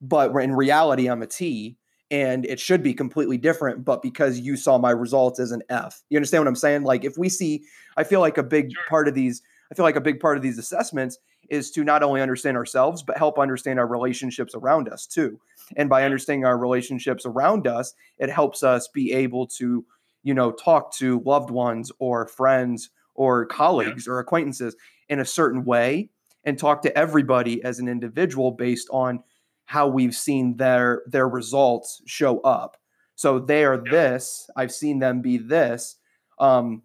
[0.00, 1.76] But in reality, I'm a T
[2.10, 6.02] and it should be completely different, but because you saw my results as an F.
[6.10, 6.82] You understand what I'm saying?
[6.84, 7.64] Like if we see,
[7.96, 8.82] I feel like a big sure.
[8.88, 9.42] part of these,
[9.74, 11.18] I feel like a big part of these assessments
[11.50, 15.40] is to not only understand ourselves, but help understand our relationships around us too.
[15.76, 19.84] And by understanding our relationships around us, it helps us be able to,
[20.22, 24.12] you know, talk to loved ones or friends or colleagues yeah.
[24.12, 24.76] or acquaintances
[25.08, 26.08] in a certain way
[26.44, 29.24] and talk to everybody as an individual based on
[29.64, 32.76] how we've seen their their results show up.
[33.16, 33.90] So they are yeah.
[33.90, 35.96] this, I've seen them be this.
[36.38, 36.82] Um,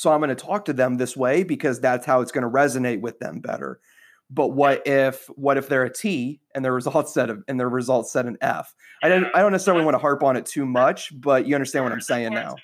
[0.00, 2.48] so I'm going to talk to them this way because that's how it's going to
[2.48, 3.80] resonate with them better.
[4.30, 7.68] But what if what if they're a T and their results set of and their
[7.68, 8.74] results set an F?
[9.02, 11.84] I don't I don't necessarily want to harp on it too much, but you understand
[11.84, 12.56] what I'm saying now.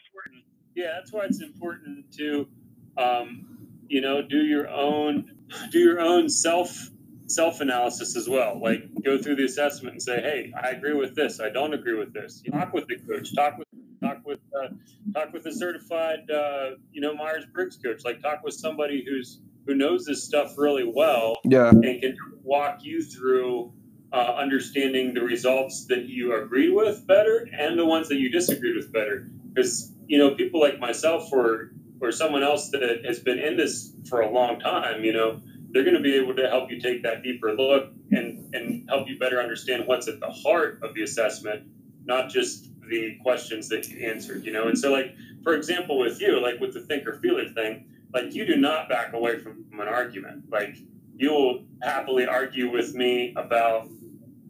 [0.74, 2.48] Yeah, that's why it's important to
[2.96, 5.30] um, you know do your own
[5.70, 6.88] do your own self
[7.26, 8.58] self analysis as well.
[8.58, 11.38] Like go through the assessment and say, hey, I agree with this.
[11.40, 12.42] I don't agree with this.
[12.50, 13.34] Talk with the coach.
[13.34, 13.65] Talk with
[14.06, 14.68] talk with uh,
[15.14, 18.04] talk with a certified uh, you know Myers Briggs coach.
[18.04, 21.36] Like talk with somebody who's who knows this stuff really well.
[21.44, 23.72] Yeah, and can walk you through.
[24.12, 28.76] Uh, understanding the results that you agreed with better and the ones that you disagreed
[28.76, 33.38] with better because you know people like myself or or someone else that has been
[33.38, 35.40] in this for a long time you know
[35.76, 39.08] they're going to be able to help you take that deeper look and, and help
[39.08, 41.64] you better understand what's at the heart of the assessment,
[42.04, 44.68] not just the questions that you answered, you know?
[44.68, 48.46] And so, like, for example, with you, like with the thinker feeler thing, like you
[48.46, 50.44] do not back away from an argument.
[50.50, 50.76] Like,
[51.14, 53.88] you will happily argue with me about,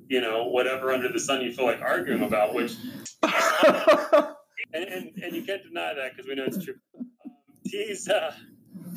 [0.08, 2.74] you know, whatever under the sun you feel like arguing about, which,
[3.22, 6.74] and, and, and, you can't deny that because we know it's true.
[6.94, 7.06] Um,
[7.64, 8.34] he's, uh,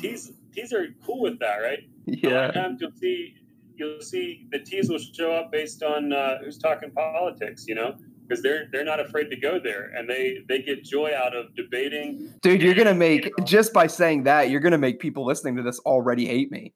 [0.00, 0.32] he's,
[0.72, 1.80] are cool with that, right?
[2.06, 2.50] Yeah.
[2.50, 3.34] times you'll see
[3.80, 7.96] you'll see the T's will show up based on uh, who's talking politics, you know,
[8.30, 11.54] because they're they're not afraid to go there and they they get joy out of
[11.56, 12.32] debating.
[12.42, 15.80] Dude, you're gonna make just by saying that you're gonna make people listening to this
[15.80, 16.74] already hate me.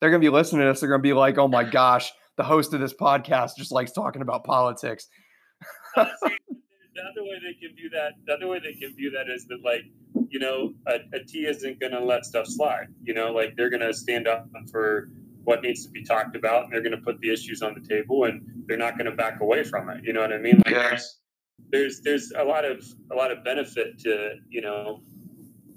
[0.00, 0.80] They're gonna be listening to this.
[0.80, 4.22] They're gonna be like, "Oh my gosh, the host of this podcast just likes talking
[4.22, 5.08] about politics."
[5.96, 6.36] uh, see,
[6.94, 9.46] the other way they can view that, the other way they can view that is
[9.46, 9.84] that like
[10.30, 12.88] you know, a, a T isn't going to let stuff slide.
[13.02, 15.10] You know, like they're going to stand up for
[15.44, 17.86] what needs to be talked about, and they're going to put the issues on the
[17.86, 20.02] table, and they're not going to back away from it.
[20.04, 20.62] You know what I mean?
[20.64, 21.18] Like yes.
[21.70, 25.02] there's, there's a lot of a lot of benefit to you know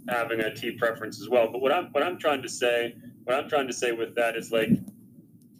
[0.10, 1.52] having a T preference as well.
[1.52, 4.36] But what I'm what I'm trying to say, what I'm trying to say with that
[4.36, 4.70] is like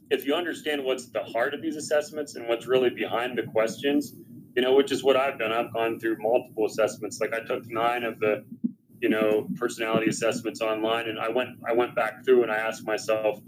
[0.10, 4.14] if you understand what's the heart of these assessments and what's really behind the questions,
[4.56, 5.52] you know, which is what I've done.
[5.52, 7.20] I've gone through multiple assessments.
[7.20, 8.46] Like I took nine of the
[9.02, 12.86] you know personality assessments online and i went i went back through and i asked
[12.86, 13.40] myself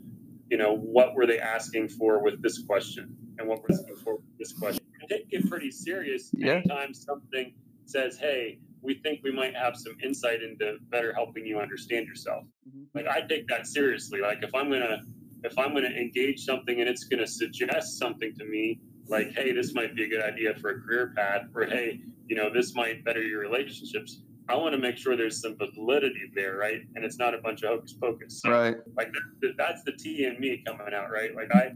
[0.50, 3.96] you know what were they asking for with this question and what were they asking
[3.98, 6.54] for with this question and take it pretty serious yeah.
[6.54, 7.54] anytime something
[7.86, 12.44] says hey we think we might have some insight into better helping you understand yourself
[12.68, 12.84] mm-hmm.
[12.94, 15.02] like i take that seriously like if i'm gonna
[15.44, 19.74] if i'm gonna engage something and it's gonna suggest something to me like hey this
[19.74, 23.04] might be a good idea for a career path or hey you know this might
[23.04, 26.82] better your relationships I want to make sure there's some validity there, right?
[26.96, 28.42] And it's not a bunch of hocus pocus.
[28.42, 28.78] So, right.
[28.98, 29.12] Like
[29.58, 31.36] that's the T in me coming out, right?
[31.36, 31.74] Like I,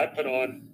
[0.00, 0.68] I put on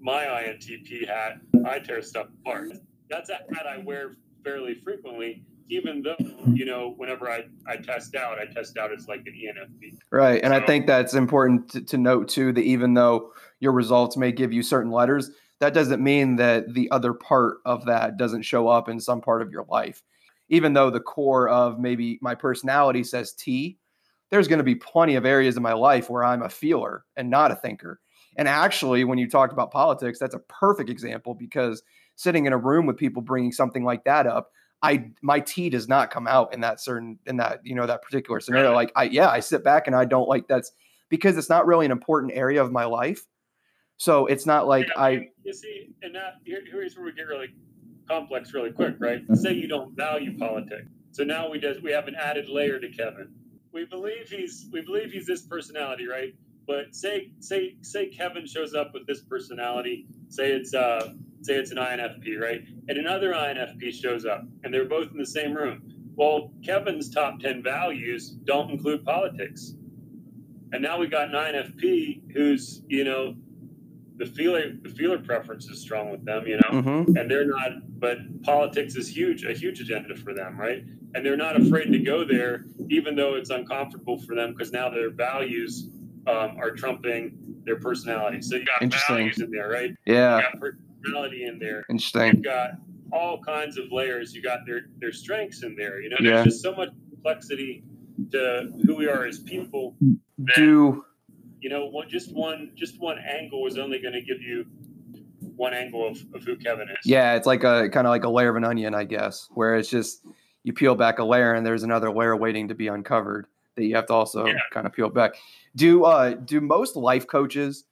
[0.00, 1.40] my INTP hat.
[1.64, 2.72] I tear stuff apart.
[3.08, 6.16] That's a hat I wear fairly frequently, even though
[6.52, 9.98] you know whenever I, I test out, I test out as like an ENFP.
[10.10, 12.52] Right, and so, I think that's important to, to note too.
[12.52, 16.90] That even though your results may give you certain letters, that doesn't mean that the
[16.90, 20.02] other part of that doesn't show up in some part of your life
[20.50, 23.78] even though the core of maybe my personality says T,
[24.30, 27.30] there's going to be plenty of areas in my life where I'm a feeler and
[27.30, 28.00] not a thinker.
[28.36, 31.82] And actually, when you talked about politics, that's a perfect example because
[32.16, 34.50] sitting in a room with people bringing something like that up,
[34.82, 38.02] I my T does not come out in that certain in that you know that
[38.02, 38.72] particular scenario.
[38.72, 40.72] Like I yeah, I sit back and I don't like that's
[41.10, 43.26] because it's not really an important area of my life.
[43.98, 45.10] So it's not like yeah, I.
[45.42, 47.48] You see, and that here, here's where we get really
[48.08, 49.22] complex really quick, right?
[49.34, 50.88] Say you don't value politics.
[51.12, 53.28] So now we just we have an added layer to Kevin.
[53.72, 56.34] We believe he's we believe he's this personality, right?
[56.66, 60.06] But say say say Kevin shows up with this personality.
[60.28, 62.62] Say it's uh say it's an INFP, right?
[62.88, 65.82] And another INFP shows up, and they're both in the same room.
[66.14, 69.74] Well, Kevin's top ten values don't include politics,
[70.72, 73.34] and now we got an INFP who's you know
[74.20, 77.16] the feeler the feeler preference is strong with them, you know, Mm-hmm.
[77.16, 77.70] and they're not.
[77.98, 80.84] But politics is huge, a huge agenda for them, right?
[81.14, 84.88] And they're not afraid to go there, even though it's uncomfortable for them, because now
[84.88, 85.88] their values
[86.26, 88.40] um, are trumping their personality.
[88.42, 89.92] So you got values in there, right?
[90.06, 90.36] Yeah.
[90.36, 91.84] You got personality in there.
[91.90, 92.34] Interesting.
[92.34, 92.70] You've got
[93.12, 94.34] all kinds of layers.
[94.34, 96.00] You got their their strengths in there.
[96.02, 96.30] You know, Yeah.
[96.30, 97.82] there's just so much complexity
[98.32, 99.96] to who we are as people.
[100.56, 101.04] Do
[101.60, 104.64] you know, one, just one just one angle is only going to give you
[105.56, 106.96] one angle of, of who Kevin is.
[107.04, 109.76] yeah, it's like a kind of like a layer of an onion, I guess, where
[109.76, 110.26] it's just
[110.62, 113.46] you peel back a layer and there's another layer waiting to be uncovered
[113.76, 114.54] that you have to also Yeah.
[114.72, 115.34] kind of peel back.
[115.76, 117.84] Do uh do most life coaches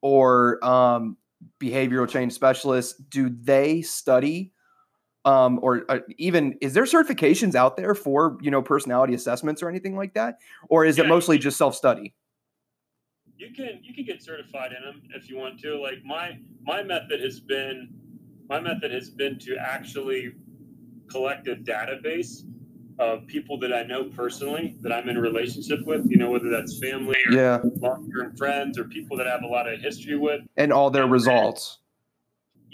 [0.00, 1.16] or um
[1.60, 4.52] behavioral change specialists do they study
[5.26, 9.68] um or uh, even is there certifications out there for you know personality assessments or
[9.68, 12.14] anything like that or is it mostly just self-study
[13.38, 15.80] you can you can get certified in them if you want to.
[15.80, 17.88] Like my my method has been
[18.48, 20.32] my method has been to actually
[21.08, 22.42] collect a database
[22.98, 26.06] of people that I know personally that I'm in relationship with.
[26.08, 29.42] You know, whether that's family or yeah long term friends or people that I have
[29.42, 30.42] a lot of history with.
[30.56, 31.78] and all their results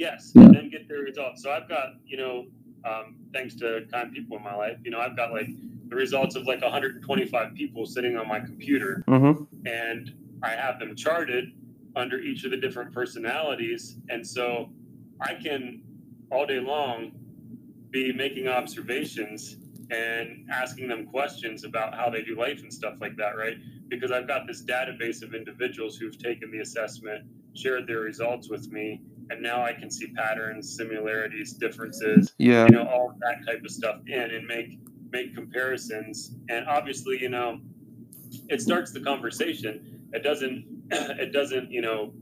[0.01, 0.45] Yes, Yeah.
[0.45, 1.43] and then get their results.
[1.43, 2.47] So I've got, you know,
[2.87, 5.49] um, thanks to kind people in my life, you know, I've got like
[5.89, 9.45] the results of like 125 people sitting on my computer, mm-hmm.
[9.67, 10.11] and
[10.43, 11.53] I have them charted
[11.97, 14.70] under each of the different personalities, and so
[15.20, 15.82] I can
[16.30, 17.12] all day long
[17.91, 19.57] be making observations
[19.91, 23.57] and asking them questions about how they do life and stuff like that, right?
[23.88, 27.24] Because I've got this database of individuals who've taken the assessment,
[27.55, 32.76] shared their results with me, and now I can see patterns, similarities, differences, yeah you
[32.76, 34.78] know, all that type of stuff in and make
[35.12, 36.36] make comparisons.
[36.49, 37.61] And obviously, you know,
[38.49, 40.00] it starts the conversation.
[40.13, 42.13] It doesn't it doesn't, you know,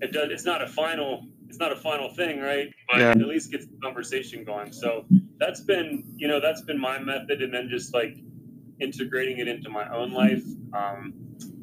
[0.00, 2.68] it does it's not a final it's not a final thing, right?
[2.90, 3.10] But Yeah.
[3.12, 4.72] it at least gets the conversation going.
[4.72, 5.06] So
[5.38, 8.16] that's been, you know, that's been my method and then just like
[8.80, 11.14] integrating it into my own life um,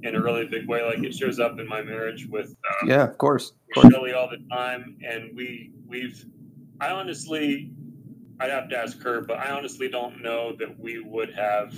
[0.03, 0.83] in a really big way.
[0.83, 4.13] Like it shows up in my marriage with uh, yeah of course of course Shelly
[4.13, 6.25] all the time, and we we've.
[6.81, 7.71] I honestly,
[8.39, 11.73] I'd have to ask her, but I honestly don't know that we would have.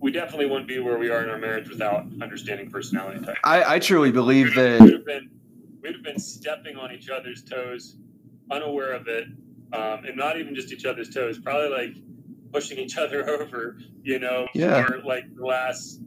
[0.00, 3.36] We definitely wouldn't be where we are in our marriage without understanding personality type.
[3.44, 5.30] I, I truly believe We'd that have been
[5.82, 7.96] we'd have been stepping on each other's toes,
[8.50, 9.24] unaware of it,
[9.72, 11.38] um, and not even just each other's toes.
[11.38, 11.96] Probably like
[12.52, 14.86] pushing each other over, you know, Yeah.
[14.86, 16.00] for like the last,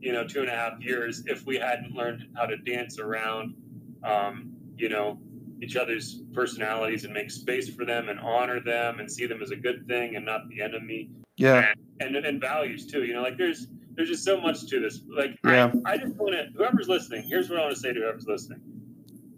[0.00, 3.54] you know, two and a half years if we hadn't learned how to dance around,
[4.02, 5.18] um, you know,
[5.62, 9.50] each other's personalities and make space for them and honor them and see them as
[9.52, 13.04] a good thing and not the enemy yeah and and values too.
[13.04, 15.00] You know, like there's there's just so much to this.
[15.08, 15.72] Like Yeah.
[15.84, 17.24] I, I just want to whoever's listening.
[17.28, 18.60] Here's what I want to say to whoever's listening: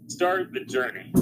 [0.06, 1.12] start the journey.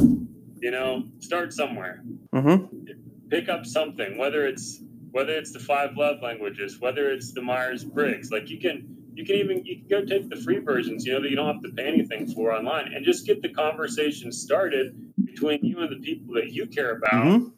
[0.60, 2.02] You know, start somewhere.
[2.34, 2.92] mm-hmm.
[3.28, 7.84] Pick up something, whether it's whether it's the five love languages, whether it's the Myers
[7.84, 8.30] Briggs.
[8.30, 11.04] Like you can you can even you can go take the free versions.
[11.04, 13.50] You know that you don't have to pay anything for online, and just get the
[13.50, 17.48] conversation started between you and the people that you care about Mm-hmm.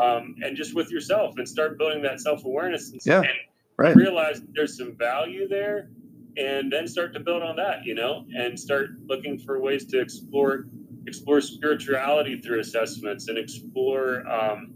[0.00, 3.28] Um, and just with yourself and start building that self awareness and, Yeah, and
[3.76, 5.90] right realize there's some value there
[6.36, 10.00] and then start to build on that, you know, and start looking for ways to
[10.00, 10.66] explore
[11.06, 14.72] explore spirituality through assessments and explore um,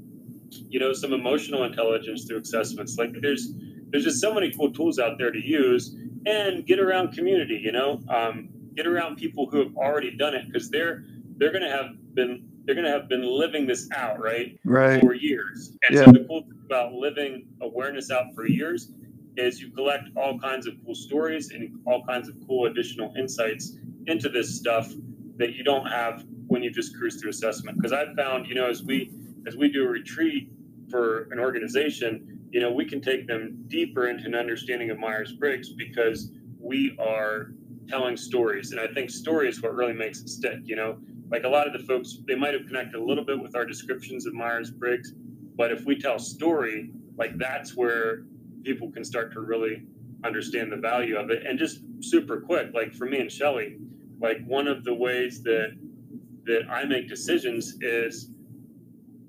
[0.68, 2.96] you know some emotional intelligence through assessments.
[2.98, 3.52] Like there's
[3.90, 5.94] there's just so many cool tools out there to use
[6.26, 10.46] and get around community, you know, um, get around people who have already done it
[10.46, 11.04] because they're
[11.36, 14.58] they're gonna have been they're gonna have been living this out, right?
[14.64, 15.76] right for years.
[15.86, 16.04] And Yeah.
[16.06, 18.92] so the cool thing about living awareness out for years
[19.36, 23.78] is you collect all kinds of cool stories and all kinds of cool additional insights
[24.06, 24.92] into this stuff
[25.36, 27.76] that you don't have when you just cruise through assessment.
[27.76, 29.12] Because I've found, you know, as we
[29.46, 30.50] as we do a retreat
[30.88, 35.32] for an organization, you know, we can take them deeper into an understanding of Myers
[35.32, 37.54] Briggs because we are
[37.88, 38.70] telling stories.
[38.70, 40.98] And I think story is what really makes it stick, you know
[41.32, 43.64] like a lot of the folks they might have connected a little bit with our
[43.64, 45.14] descriptions of myers-briggs
[45.56, 48.24] but if we tell story like that's where
[48.62, 49.82] people can start to really
[50.24, 51.44] understand the value of it.
[51.44, 53.78] And just super quick like for me and shelly
[54.20, 55.76] like one of the ways that
[56.44, 58.30] that i make decisions is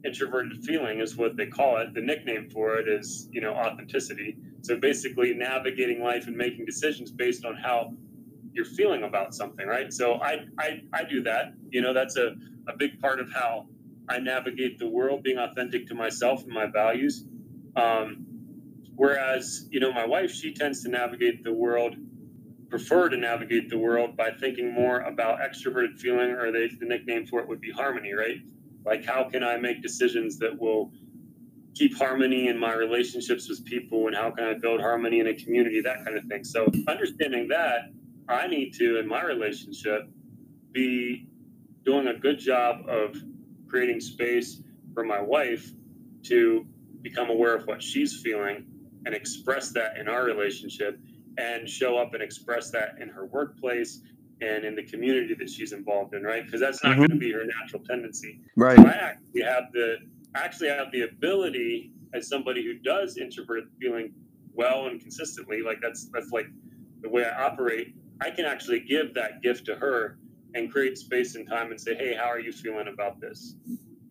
[0.03, 1.93] introverted feeling is what they call it.
[1.93, 4.37] The nickname for it is you know authenticity.
[4.61, 7.93] So basically navigating life and making decisions based on how
[8.53, 9.91] you're feeling about something, right?
[9.91, 11.53] So I, I, I do that.
[11.69, 12.35] You know, that's a,
[12.67, 13.67] a big part of how
[14.09, 17.25] I navigate the world, being authentic to myself and my values.
[17.75, 18.25] Um,
[18.95, 21.95] whereas, you know, my wife, she tends to navigate the world
[22.73, 27.23] prefer to navigate the world by thinking more about extroverted feeling, or they, the nickname
[27.23, 28.37] for it would be harmony, right?
[28.83, 30.91] Like, how can I make decisions that will
[31.75, 35.35] keep harmony in my relationships with people, and how can I build harmony in a
[35.35, 36.43] community, that kind of thing.
[36.43, 37.91] So, understanding that,
[38.29, 40.09] I need to, in my relationship,
[40.71, 41.27] be
[41.85, 43.15] doing a good job of
[43.67, 44.61] creating space
[44.93, 45.71] for my wife
[46.23, 46.65] to
[47.01, 48.65] become aware of what she's feeling
[49.05, 50.99] and express that in our relationship
[51.37, 54.01] and show up and express that in her workplace
[54.41, 56.45] and in the community that she's involved in, right?
[56.45, 56.99] Because that's not mm-hmm.
[57.01, 58.39] going to be her natural tendency.
[58.55, 58.77] Right.
[58.77, 59.97] So I actually have the
[60.35, 64.13] actually have the ability as somebody who does introvert feeling
[64.53, 66.47] well and consistently, like that's that's like
[67.01, 67.95] the way I operate.
[68.23, 70.17] I can actually give that gift to her
[70.55, 73.55] and create space and time and say, hey, how are you feeling about this?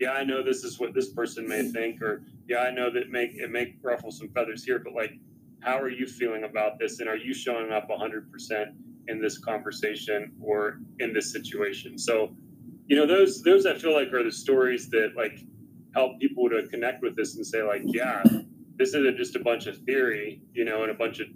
[0.00, 3.10] Yeah, I know this is what this person may think, or yeah, I know that
[3.10, 5.12] make it may ruffle some feathers here, but like,
[5.60, 7.00] how are you feeling about this?
[7.00, 8.74] And are you showing up 100%
[9.08, 11.96] in this conversation or in this situation?
[11.98, 12.34] So,
[12.88, 15.38] you know, those those I feel like are the stories that like
[15.94, 18.22] help people to connect with this and say like, yeah,
[18.76, 21.28] this isn't just a bunch of theory, you know, and a bunch of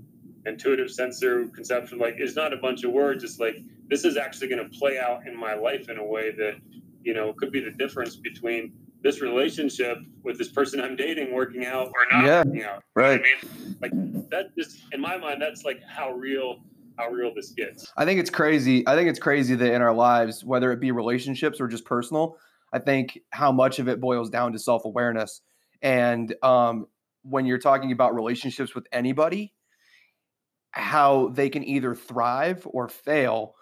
[0.46, 1.98] intuitive sensor conception.
[1.98, 3.24] Like, it's not a bunch of words.
[3.24, 3.56] It's like
[3.88, 6.54] this is actually going to play out in my life in a way that
[7.02, 8.72] you know could be the difference between
[9.02, 12.82] this relationship with this person I'm dating working out or not yeah, working out.
[12.94, 13.20] Right.
[13.20, 16.56] I mean, like that just in my mind, that's like how real
[16.98, 17.92] how real this gets.
[17.96, 18.86] I think it's crazy.
[18.86, 22.36] I think it's crazy that in our lives, whether it be relationships or just personal,
[22.72, 25.42] I think how much of it boils down to self awareness.
[25.82, 26.86] And um,
[27.22, 29.52] when you're talking about relationships with anybody,
[30.70, 33.54] how they can either thrive or fail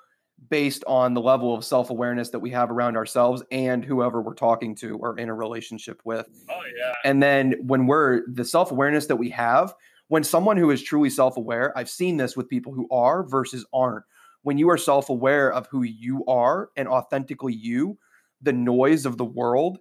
[0.51, 4.35] based on the level of self awareness that we have around ourselves and whoever we're
[4.35, 6.27] talking to or in a relationship with.
[6.51, 6.93] Oh, yeah.
[7.05, 9.75] And then when we're the self awareness that we have,
[10.09, 13.65] when someone who is truly self aware, I've seen this with people who are versus
[13.73, 14.05] aren't.
[14.43, 17.99] When you are self aware of who you are and authentically you,
[18.43, 19.79] the noise of the world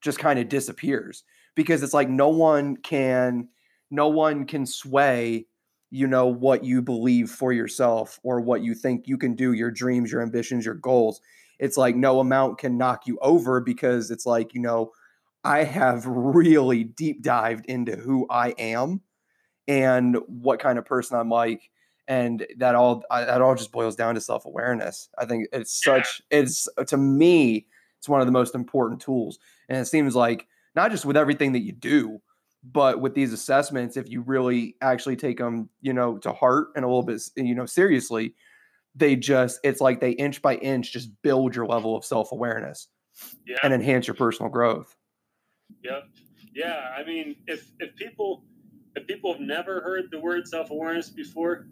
[0.00, 1.24] just kind of disappears
[1.54, 3.48] because it's like no one can
[3.90, 5.46] no one can sway
[5.90, 9.70] you know what you believe for yourself or what you think you can do your
[9.70, 11.20] dreams your ambitions your goals.
[11.58, 14.92] It's like no amount can knock you over because it's like you know
[15.44, 19.00] i have really deep dived into who i am
[19.68, 21.70] and what kind of person i'm like
[22.08, 25.08] and that all that all just boils down to self-awareness.
[25.18, 27.66] I think it's such it's to me
[27.98, 29.38] it's one of the most important tools.
[29.68, 32.20] And it seems like not just with everything that you do
[32.72, 36.84] but with these assessments, if you really actually take them, you know, to heart and
[36.84, 38.34] a little bit, you know, seriously,
[38.94, 42.88] they just, it's like they inch by inch just build your level of self awareness
[43.46, 43.56] yeah.
[43.62, 44.96] and enhance your personal growth.
[45.84, 46.04] Yep.
[46.54, 46.88] Yeah.
[46.96, 48.44] I mean, if, if people,
[48.96, 51.68] if people have never heard the word self awareness before,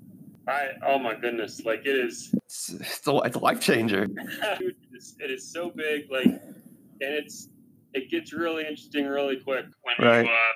[0.46, 4.06] I, oh my goodness, like it is, it's, it's a, it's a life changer.
[4.60, 6.10] it, is, it is so big.
[6.10, 6.54] Like, and
[7.00, 7.48] it's,
[7.94, 10.26] it gets really interesting really quick when right.
[10.26, 10.52] you, uh,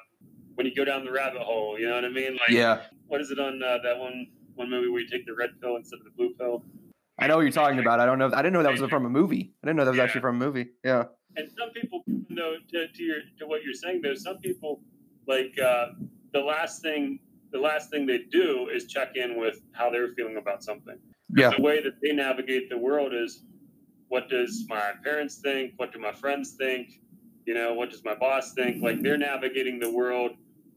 [0.59, 1.79] when you go down the rabbit hole.
[1.79, 2.33] You know what I mean?
[2.33, 2.81] Like, yeah.
[3.07, 5.77] What is it on uh, that one one movie where you take the red pill
[5.77, 6.65] instead of the blue pill?
[7.17, 8.01] I know what you're talking about.
[8.01, 8.27] I don't know.
[8.35, 9.55] I didn't know that was from a movie.
[9.63, 10.05] I didn't know that was yeah.
[10.05, 10.67] actually from a movie.
[10.85, 11.05] Yeah.
[11.37, 14.81] And some people, know, to, to your to what you're saying, though, some people
[15.29, 15.91] like uh,
[16.33, 17.21] the last thing
[17.53, 20.99] the last thing they do is check in with how they're feeling about something.
[21.37, 21.53] Yeah.
[21.57, 23.45] The way that they navigate the world is
[24.09, 25.75] what does my parents think?
[25.77, 27.01] What do my friends think?
[27.47, 28.83] You know, what does my boss think?
[28.83, 30.33] Like they're navigating the world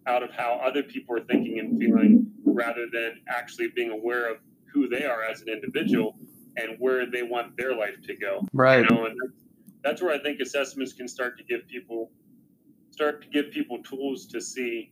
[0.08, 4.38] out of how other people are thinking and feeling rather than actually being aware of
[4.74, 6.18] who they are as an individual
[6.58, 8.46] and where they want their life to go.
[8.54, 8.84] Right.
[8.84, 9.18] You know, and
[9.84, 12.12] that's where I think assessments can start to give people
[12.92, 14.92] start to give people tools to see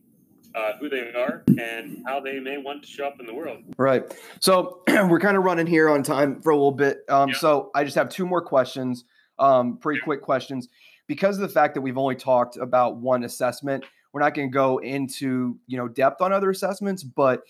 [0.56, 3.62] uh, who they are and how they may want to show up in the world.
[3.78, 4.04] Right.
[4.40, 7.00] So we're kind of running here on time for a little bit.
[7.10, 7.36] Um, yeah.
[7.36, 9.06] So I just have two more questions,
[9.38, 10.06] um, pretty yeah.
[10.06, 10.68] quick questions.
[11.08, 13.84] Because of the fact that we've only talked about one assessment,
[14.14, 17.42] we're not going to go into you know depth on other assessments, but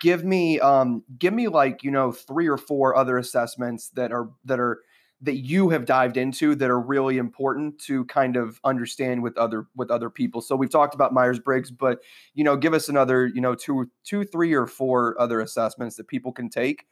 [0.00, 4.30] give me um give me like you know three or four other assessments that are
[4.44, 4.80] that are
[5.22, 9.66] that you have dived into that are really important to kind of understand with other
[9.76, 10.40] with other people.
[10.40, 12.00] So we've talked about Myers Briggs, but
[12.34, 16.08] you know, give us another you know two two three or four other assessments that
[16.08, 16.86] people can take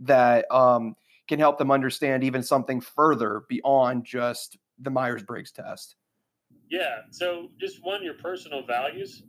[0.00, 0.96] that um,
[1.28, 5.96] can help them understand even something further beyond just the Myers Briggs test.
[6.70, 7.02] Yeah.
[7.10, 9.22] So just one, your personal values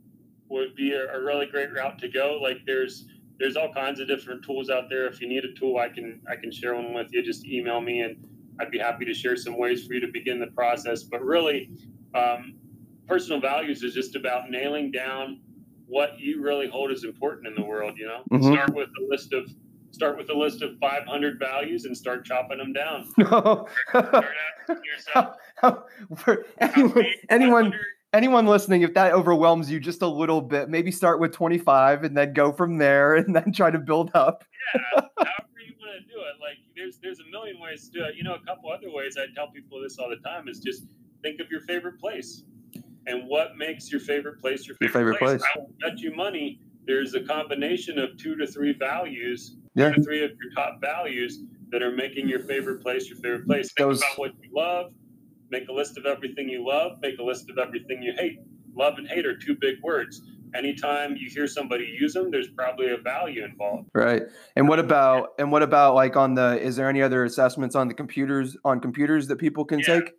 [0.48, 2.38] would be a, a, really great route to go.
[2.40, 3.06] Like there's
[3.38, 5.06] there's all kinds of different tools out there.
[5.06, 7.22] If you need a tool, I can I can share one with you.
[7.22, 8.16] Just email me, and
[8.60, 11.02] I'd be happy to share some ways for you to begin the process.
[11.02, 11.70] But really,
[12.14, 12.54] um,
[13.06, 15.40] personal values is just about nailing down
[15.86, 17.94] what you really hold as important in the world.
[17.96, 18.52] You know, mm-hmm.
[18.52, 19.50] start with a list of
[19.96, 23.08] start with a list of 500 values and start chopping them down.
[23.18, 23.68] start,
[24.64, 25.36] start yourself,
[26.16, 27.74] for anyone, anyone,
[28.12, 32.16] anyone listening, if that overwhelms you just a little bit, maybe start with 25 and
[32.16, 34.44] then go from there and then try to build up.
[34.74, 36.36] yeah, however you want to do it.
[36.40, 38.16] Like there's there's a million ways to do it.
[38.16, 40.84] You know, a couple other ways I tell people this all the time is just
[41.22, 42.42] think of your favorite place
[43.06, 45.40] and what makes your favorite place your favorite, your favorite place.
[45.40, 45.50] place.
[45.56, 49.92] I will bet you money there's a combination of two to three values, yeah.
[49.92, 53.72] two three of your top values that are making your favorite place your favorite place.
[53.76, 53.98] Think Those...
[53.98, 54.92] about what you love.
[55.50, 56.98] Make a list of everything you love.
[57.00, 58.40] Make a list of everything you hate.
[58.74, 60.22] Love and hate are two big words.
[60.54, 63.88] Anytime you hear somebody use them, there's probably a value involved.
[63.94, 64.22] Right.
[64.56, 66.60] And what about and what about like on the?
[66.60, 70.00] Is there any other assessments on the computers on computers that people can yeah.
[70.00, 70.12] take?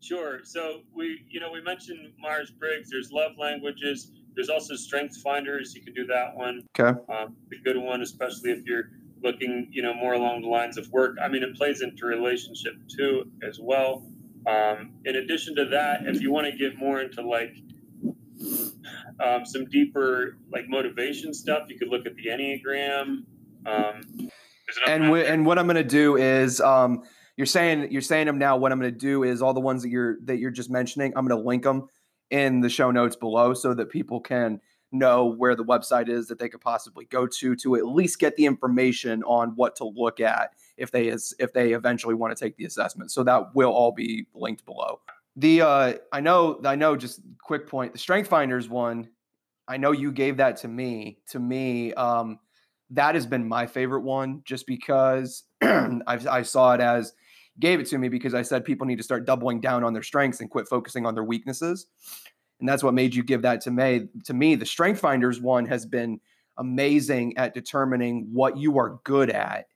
[0.00, 0.40] Sure.
[0.44, 2.90] So we, you know, we mentioned Myers Briggs.
[2.90, 4.12] There's love languages.
[4.34, 5.74] There's also Strength Finders.
[5.74, 6.62] You can do that one.
[6.78, 6.96] Okay.
[7.12, 8.90] Um, a good one, especially if you're
[9.22, 11.16] looking, you know, more along the lines of work.
[11.22, 14.06] I mean, it plays into relationship too, as well.
[14.46, 17.54] Um, in addition to that, if you want to get more into like
[19.20, 23.24] um, some deeper like motivation stuff, you could look at the Enneagram.
[23.66, 24.30] Um,
[24.86, 27.02] and w- and what I'm going to do is um,
[27.36, 28.56] you're saying you're saying them now.
[28.56, 31.12] What I'm going to do is all the ones that you're that you're just mentioning.
[31.16, 31.88] I'm going to link them
[32.30, 34.60] in the show notes below so that people can
[34.92, 38.36] know where the website is that they could possibly go to to at least get
[38.36, 42.44] the information on what to look at if they is if they eventually want to
[42.44, 43.10] take the assessment.
[43.10, 45.00] So that will all be linked below.
[45.36, 49.08] The uh I know I know just quick point the strength finders one
[49.66, 52.38] I know you gave that to me to me um
[52.90, 57.12] that has been my favorite one just because i I saw it as
[57.60, 60.02] gave it to me because I said people need to start doubling down on their
[60.02, 61.86] strengths and quit focusing on their weaknesses.
[62.60, 64.08] And that's what made you give that to me.
[64.24, 66.20] To me, the Strength Finders one has been
[66.56, 69.66] amazing at determining what you are good at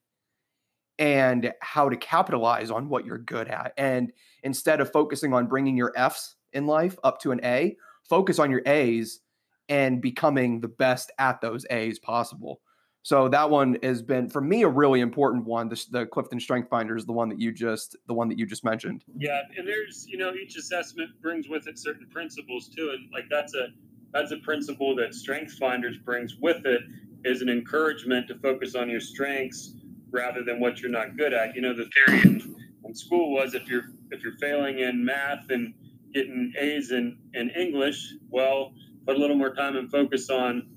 [0.99, 3.72] and how to capitalize on what you're good at.
[3.76, 4.12] And
[4.43, 7.76] instead of focusing on bringing your F's in life up to an A,
[8.09, 9.20] focus on your A's
[9.68, 12.61] and becoming the best at those A's possible.
[13.03, 15.68] So that one has been for me a really important one.
[15.68, 18.46] The, the Clifton Strength Finder is the one that you just the one that you
[18.46, 19.05] just mentioned.
[19.16, 23.24] Yeah, and there's you know each assessment brings with it certain principles too, and like
[23.28, 23.68] that's a
[24.12, 26.82] that's a principle that Strength Finders brings with it
[27.24, 29.74] is an encouragement to focus on your strengths
[30.11, 31.55] rather than what you're not good at.
[31.55, 35.50] You know, the theory in, in school was if you're if you're failing in math
[35.50, 35.74] and
[36.14, 38.74] getting A's in in English, well,
[39.07, 40.68] put a little more time and focus on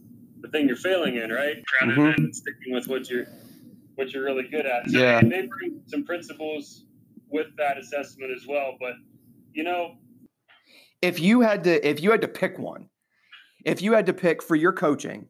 [0.46, 1.58] the thing you're failing in, right?
[1.82, 2.22] Rather mm-hmm.
[2.24, 3.26] than sticking with what you're
[3.96, 4.90] what you're really good at.
[4.90, 5.22] So yeah.
[5.22, 6.84] they bring some principles
[7.30, 8.76] with that assessment as well.
[8.80, 8.94] But
[9.54, 9.96] you know,
[11.02, 12.90] if you had to if you had to pick one,
[13.66, 15.30] if you had to pick for your coaching,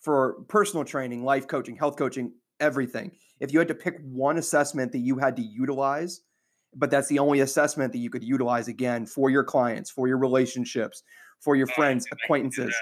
[0.00, 4.92] for personal training, life coaching, health coaching, everything, if you had to pick one assessment
[4.92, 6.20] that you had to utilize,
[6.74, 10.18] but that's the only assessment that you could utilize again for your clients, for your
[10.18, 11.02] relationships,
[11.40, 12.74] for your friends, acquaintances.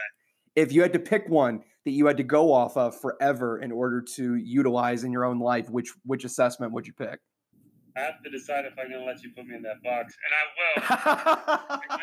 [0.56, 3.72] If you had to pick one that you had to go off of forever in
[3.72, 7.20] order to utilize in your own life, which which assessment would you pick?
[7.96, 10.16] I have to decide if I'm going to let you put me in that box,
[10.24, 12.00] and I will.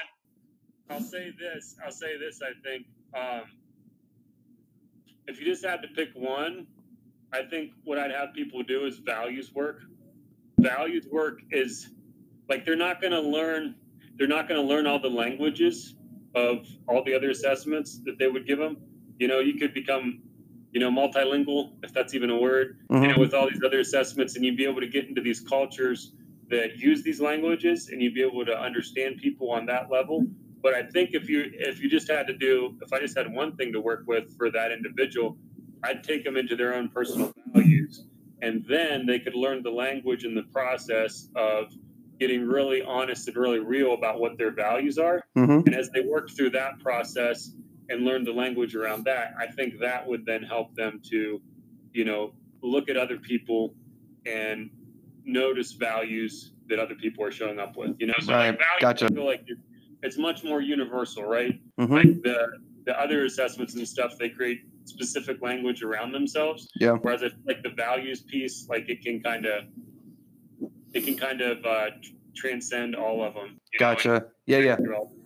[0.89, 1.75] I'll say this.
[1.83, 2.39] I'll say this.
[2.41, 3.43] I think um,
[5.27, 6.67] if you just had to pick one,
[7.33, 9.81] I think what I'd have people do is values work.
[10.59, 11.89] Values work is
[12.49, 13.75] like they're not going to learn.
[14.15, 15.95] They're not going to learn all the languages
[16.35, 18.77] of all the other assessments that they would give them.
[19.19, 20.21] You know, you could become,
[20.71, 23.03] you know, multilingual, if that's even a word, mm-hmm.
[23.03, 25.39] you know, with all these other assessments, and you'd be able to get into these
[25.39, 26.13] cultures
[26.49, 30.25] that use these languages, and you'd be able to understand people on that level.
[30.61, 33.31] But I think if you if you just had to do, if I just had
[33.31, 35.37] one thing to work with for that individual,
[35.83, 38.05] I'd take them into their own personal values,
[38.41, 41.73] and then they could learn the language in the process of
[42.19, 45.23] getting really honest and really real about what their values are.
[45.37, 45.67] Mm-hmm.
[45.67, 47.51] And as they work through that process
[47.89, 51.41] and learn the language around that, I think that would then help them to,
[51.93, 53.73] you know, look at other people
[54.25, 54.69] and
[55.23, 57.95] notice values that other people are showing up with.
[57.99, 58.49] You know, so right.
[58.49, 59.05] like values, gotcha.
[59.05, 59.47] I feel like
[60.03, 61.59] it's much more universal, right?
[61.79, 61.93] Mm-hmm.
[61.93, 62.47] Like the
[62.85, 66.69] the other assessments and stuff, they create specific language around themselves.
[66.79, 66.93] Yeah.
[66.93, 69.65] Whereas I like the values piece, like it can kind of
[70.93, 71.89] it can kind of uh,
[72.35, 73.59] transcend all of them.
[73.77, 74.07] Gotcha.
[74.07, 74.77] Know, yeah, yeah.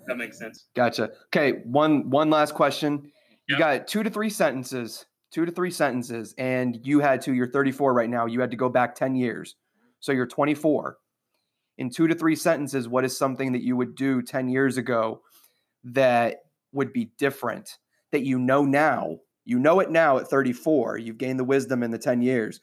[0.08, 0.66] That makes sense.
[0.76, 1.12] Gotcha.
[1.28, 3.12] Okay, one one last question.
[3.47, 7.34] You got two to three sentences, two to three sentences, and you had to.
[7.34, 8.26] You're 34 right now.
[8.26, 9.56] You had to go back 10 years,
[9.99, 10.97] so you're 24.
[11.78, 15.22] In two to three sentences, what is something that you would do 10 years ago
[15.84, 17.78] that would be different
[18.12, 20.99] that you know now You know it now at 34.
[20.99, 22.62] You've gained the wisdom in the 10 years,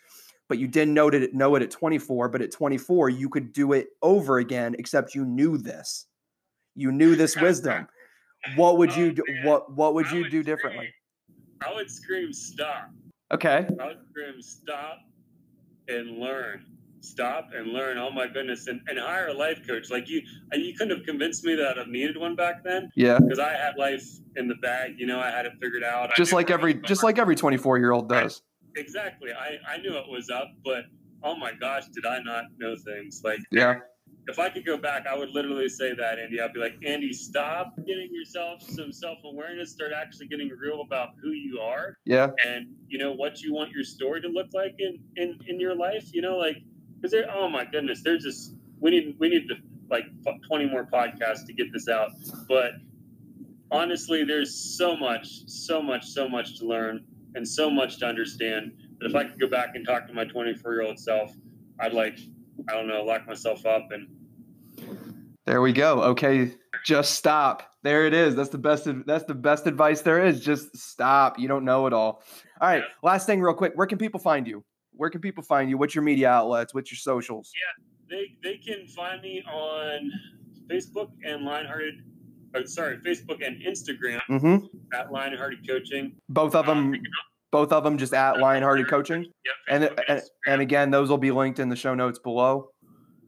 [0.48, 2.28] but you didn't know it, know it at 24.
[2.28, 6.06] But at 24, you could do it over again, except you knew this.
[6.78, 7.88] You knew this wisdom.
[8.54, 9.22] What would you Oh, do?
[9.28, 9.44] man.
[9.44, 10.88] What What would I you would do differently?
[11.66, 12.88] I would scream stop.
[13.32, 13.66] Okay.
[13.80, 14.98] I would scream stop
[15.88, 16.64] and learn.
[17.00, 17.98] Stop and learn.
[17.98, 19.90] Oh my goodness, and, and hire a life coach.
[19.90, 20.22] Like you,
[20.52, 23.18] you couldn't have convinced me that I needed one back then Yeah.
[23.18, 24.04] because I had life
[24.36, 24.94] in the bag.
[24.98, 26.10] You know, I had it figured out.
[26.16, 28.42] Just like every just like every 24 year old does.
[28.76, 29.30] exactly.
[29.32, 30.84] I I knew it was up, but
[31.24, 33.22] oh my gosh, did I not know things?
[33.24, 33.80] Like Yeah.
[34.28, 36.38] If I could go back, I would literally say that, Andy.
[36.40, 39.70] I'd be like, Andy, stop getting yourself some self awareness.
[39.72, 42.28] Start actually getting real about who you are Yeah.
[42.46, 45.74] and you know what you want your story to look like in in in your
[45.74, 46.10] life.
[46.12, 46.58] You know, like
[46.96, 47.26] because there.
[47.34, 49.54] Oh my goodness, there's just we need we need to
[49.90, 50.04] like
[50.46, 52.10] 20 more podcasts to get this out,
[52.46, 52.72] but
[53.70, 57.04] honestly, there's so much, so much, so much to learn
[57.34, 58.72] and so much to understand.
[59.00, 61.32] That if I could go back and talk to my 24 year old self,
[61.80, 62.18] I'd like
[62.68, 64.08] I don't know, lock myself up and
[65.46, 66.02] There we go.
[66.02, 66.52] Okay,
[66.84, 67.62] just stop.
[67.82, 68.34] There it is.
[68.34, 68.86] That's the best.
[69.06, 70.40] That's the best advice there is.
[70.40, 71.38] Just stop.
[71.38, 72.22] You don't know it all.
[72.60, 72.78] All right.
[72.78, 72.82] Yeah.
[73.02, 73.72] Last thing, real quick.
[73.76, 74.64] Where can people find you?
[74.92, 75.78] Where can people find you?
[75.78, 76.74] What's your media outlets?
[76.74, 77.52] What's your socials?
[77.54, 80.10] Yeah, they they can find me on
[80.68, 82.02] Facebook and Lionhearted.
[82.54, 84.66] Oh, sorry, Facebook and Instagram Mm-hmm.
[84.92, 86.16] at Lionhearted Coaching.
[86.28, 86.94] Both of Uh, them.
[87.50, 89.22] Both of them just at Lionhearted Coaching.
[89.22, 92.70] Yep, And, and and again, those will be linked in the show notes below.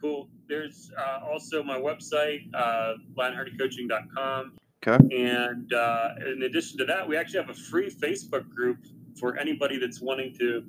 [0.00, 0.28] cool.
[0.48, 4.52] There's uh, also my website, uh, lionheartedcoaching.com.
[4.86, 5.16] Okay.
[5.16, 8.78] And uh, in addition to that, we actually have a free Facebook group
[9.18, 10.64] for anybody that's wanting to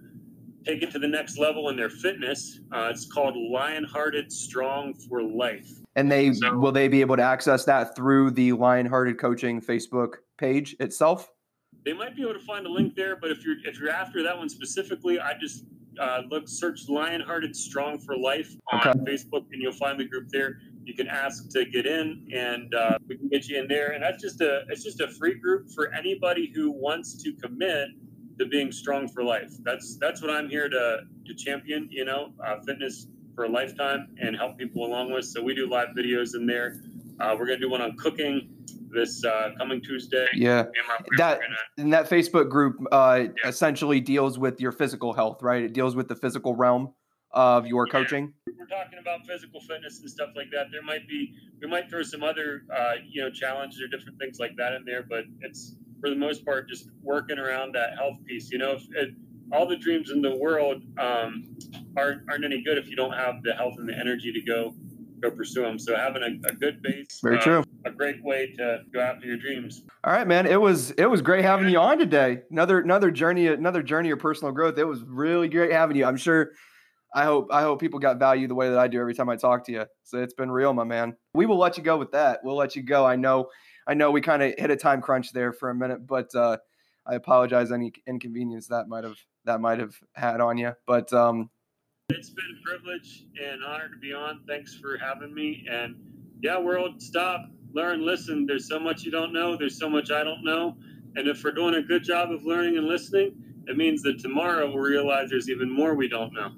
[0.66, 2.60] take it to the next level in their fitness.
[2.72, 5.68] Uh, it's called Lionhearted Strong for Life.
[5.96, 10.16] And they So- will they be able to access that through the Lionhearted Coaching Facebook
[10.38, 11.28] page itself?
[11.84, 14.22] They might be able to find a link there, but if you're if you're after
[14.24, 15.66] that one specifically, I just
[16.00, 19.00] uh, look search Lionhearted Strong for Life on Okay.
[19.12, 20.60] Facebook, and you'll find the group there.
[20.86, 23.92] You can ask to get in, and uh, we can get you in there.
[23.92, 27.90] And that's just a it's just a free group for anybody who wants to commit
[28.40, 29.52] to being strong for life.
[29.64, 31.88] That's that's what I'm here to to champion.
[31.92, 35.26] You know, uh, fitness for a lifetime and help people along with.
[35.26, 36.82] So we do live videos in there.
[37.20, 38.50] Uh, we're gonna do one on cooking
[38.94, 40.28] this uh, coming Tuesday.
[40.34, 40.64] Yeah.
[40.64, 44.60] Me and my wife are That- gonna- And that Facebook group uh, essentially deals with
[44.62, 45.64] your physical health, right?
[45.64, 46.94] It deals with the physical realm
[47.32, 47.92] of your Yeah.
[47.94, 48.34] coaching.
[48.60, 50.68] we're talking about physical fitness and stuff like that.
[50.72, 54.40] There might be we might throw some other uh, you know challenges or different things
[54.40, 58.18] like that in there, but it's for the most part just working around that health
[58.26, 58.52] piece.
[58.52, 59.14] You know, if it,
[59.54, 61.56] all the dreams in the world um,
[61.98, 64.74] aren't aren't any good if you don't have the health and the energy to go
[65.22, 65.78] go pursue them.
[65.80, 67.64] So having a, a good base, Very uh, true.
[67.86, 69.84] a great way to go after your dreams.
[70.04, 70.46] All right, man.
[70.46, 72.42] It was it was great having you on today.
[72.52, 74.78] Another another journey another journey of personal growth.
[74.78, 76.06] It was really great having you.
[76.06, 76.52] I'm sure.
[77.14, 79.36] I hope I hope people got value the way that I do every time I
[79.36, 79.86] talk to you.
[80.04, 81.18] So it's been real, my man.
[81.34, 82.40] We will let you go with that.
[82.42, 83.06] We'll let you go.
[83.06, 83.50] I know
[83.86, 86.58] I know we kind of hit a time crunch there for a minute, but uh,
[87.06, 90.72] I apologize any inconvenience that might have that might have had on you.
[90.88, 91.50] But um,
[92.18, 94.42] It's been a privilege and honor to be on.
[94.48, 95.66] Thanks for having me.
[95.70, 95.96] And
[96.42, 97.42] yeah, world, stop,
[97.74, 98.46] learn, listen.
[98.46, 99.58] There's so much you don't know.
[99.58, 100.76] There's so much I don't know.
[101.16, 103.36] And if we're doing a good job of learning and listening,
[103.68, 106.52] it means that tomorrow we'll realize there's even more we don't know.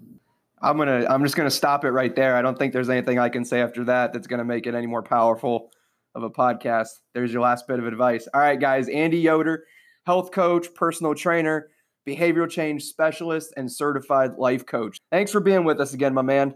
[0.62, 2.36] I'm gonna I'm just gonna stop it right there.
[2.36, 4.88] I don't think there's anything I can say after that that's gonna make it any
[4.88, 5.72] more powerful
[6.16, 6.88] of a podcast.
[7.14, 8.28] There's your last bit of advice.
[8.34, 8.88] All right, guys.
[8.88, 9.66] Andy Yoder,
[10.06, 11.70] health coach, personal trainer,
[12.08, 14.98] behavioral change specialist, and certified life coach.
[15.12, 16.56] Thanks for being with us again, my man.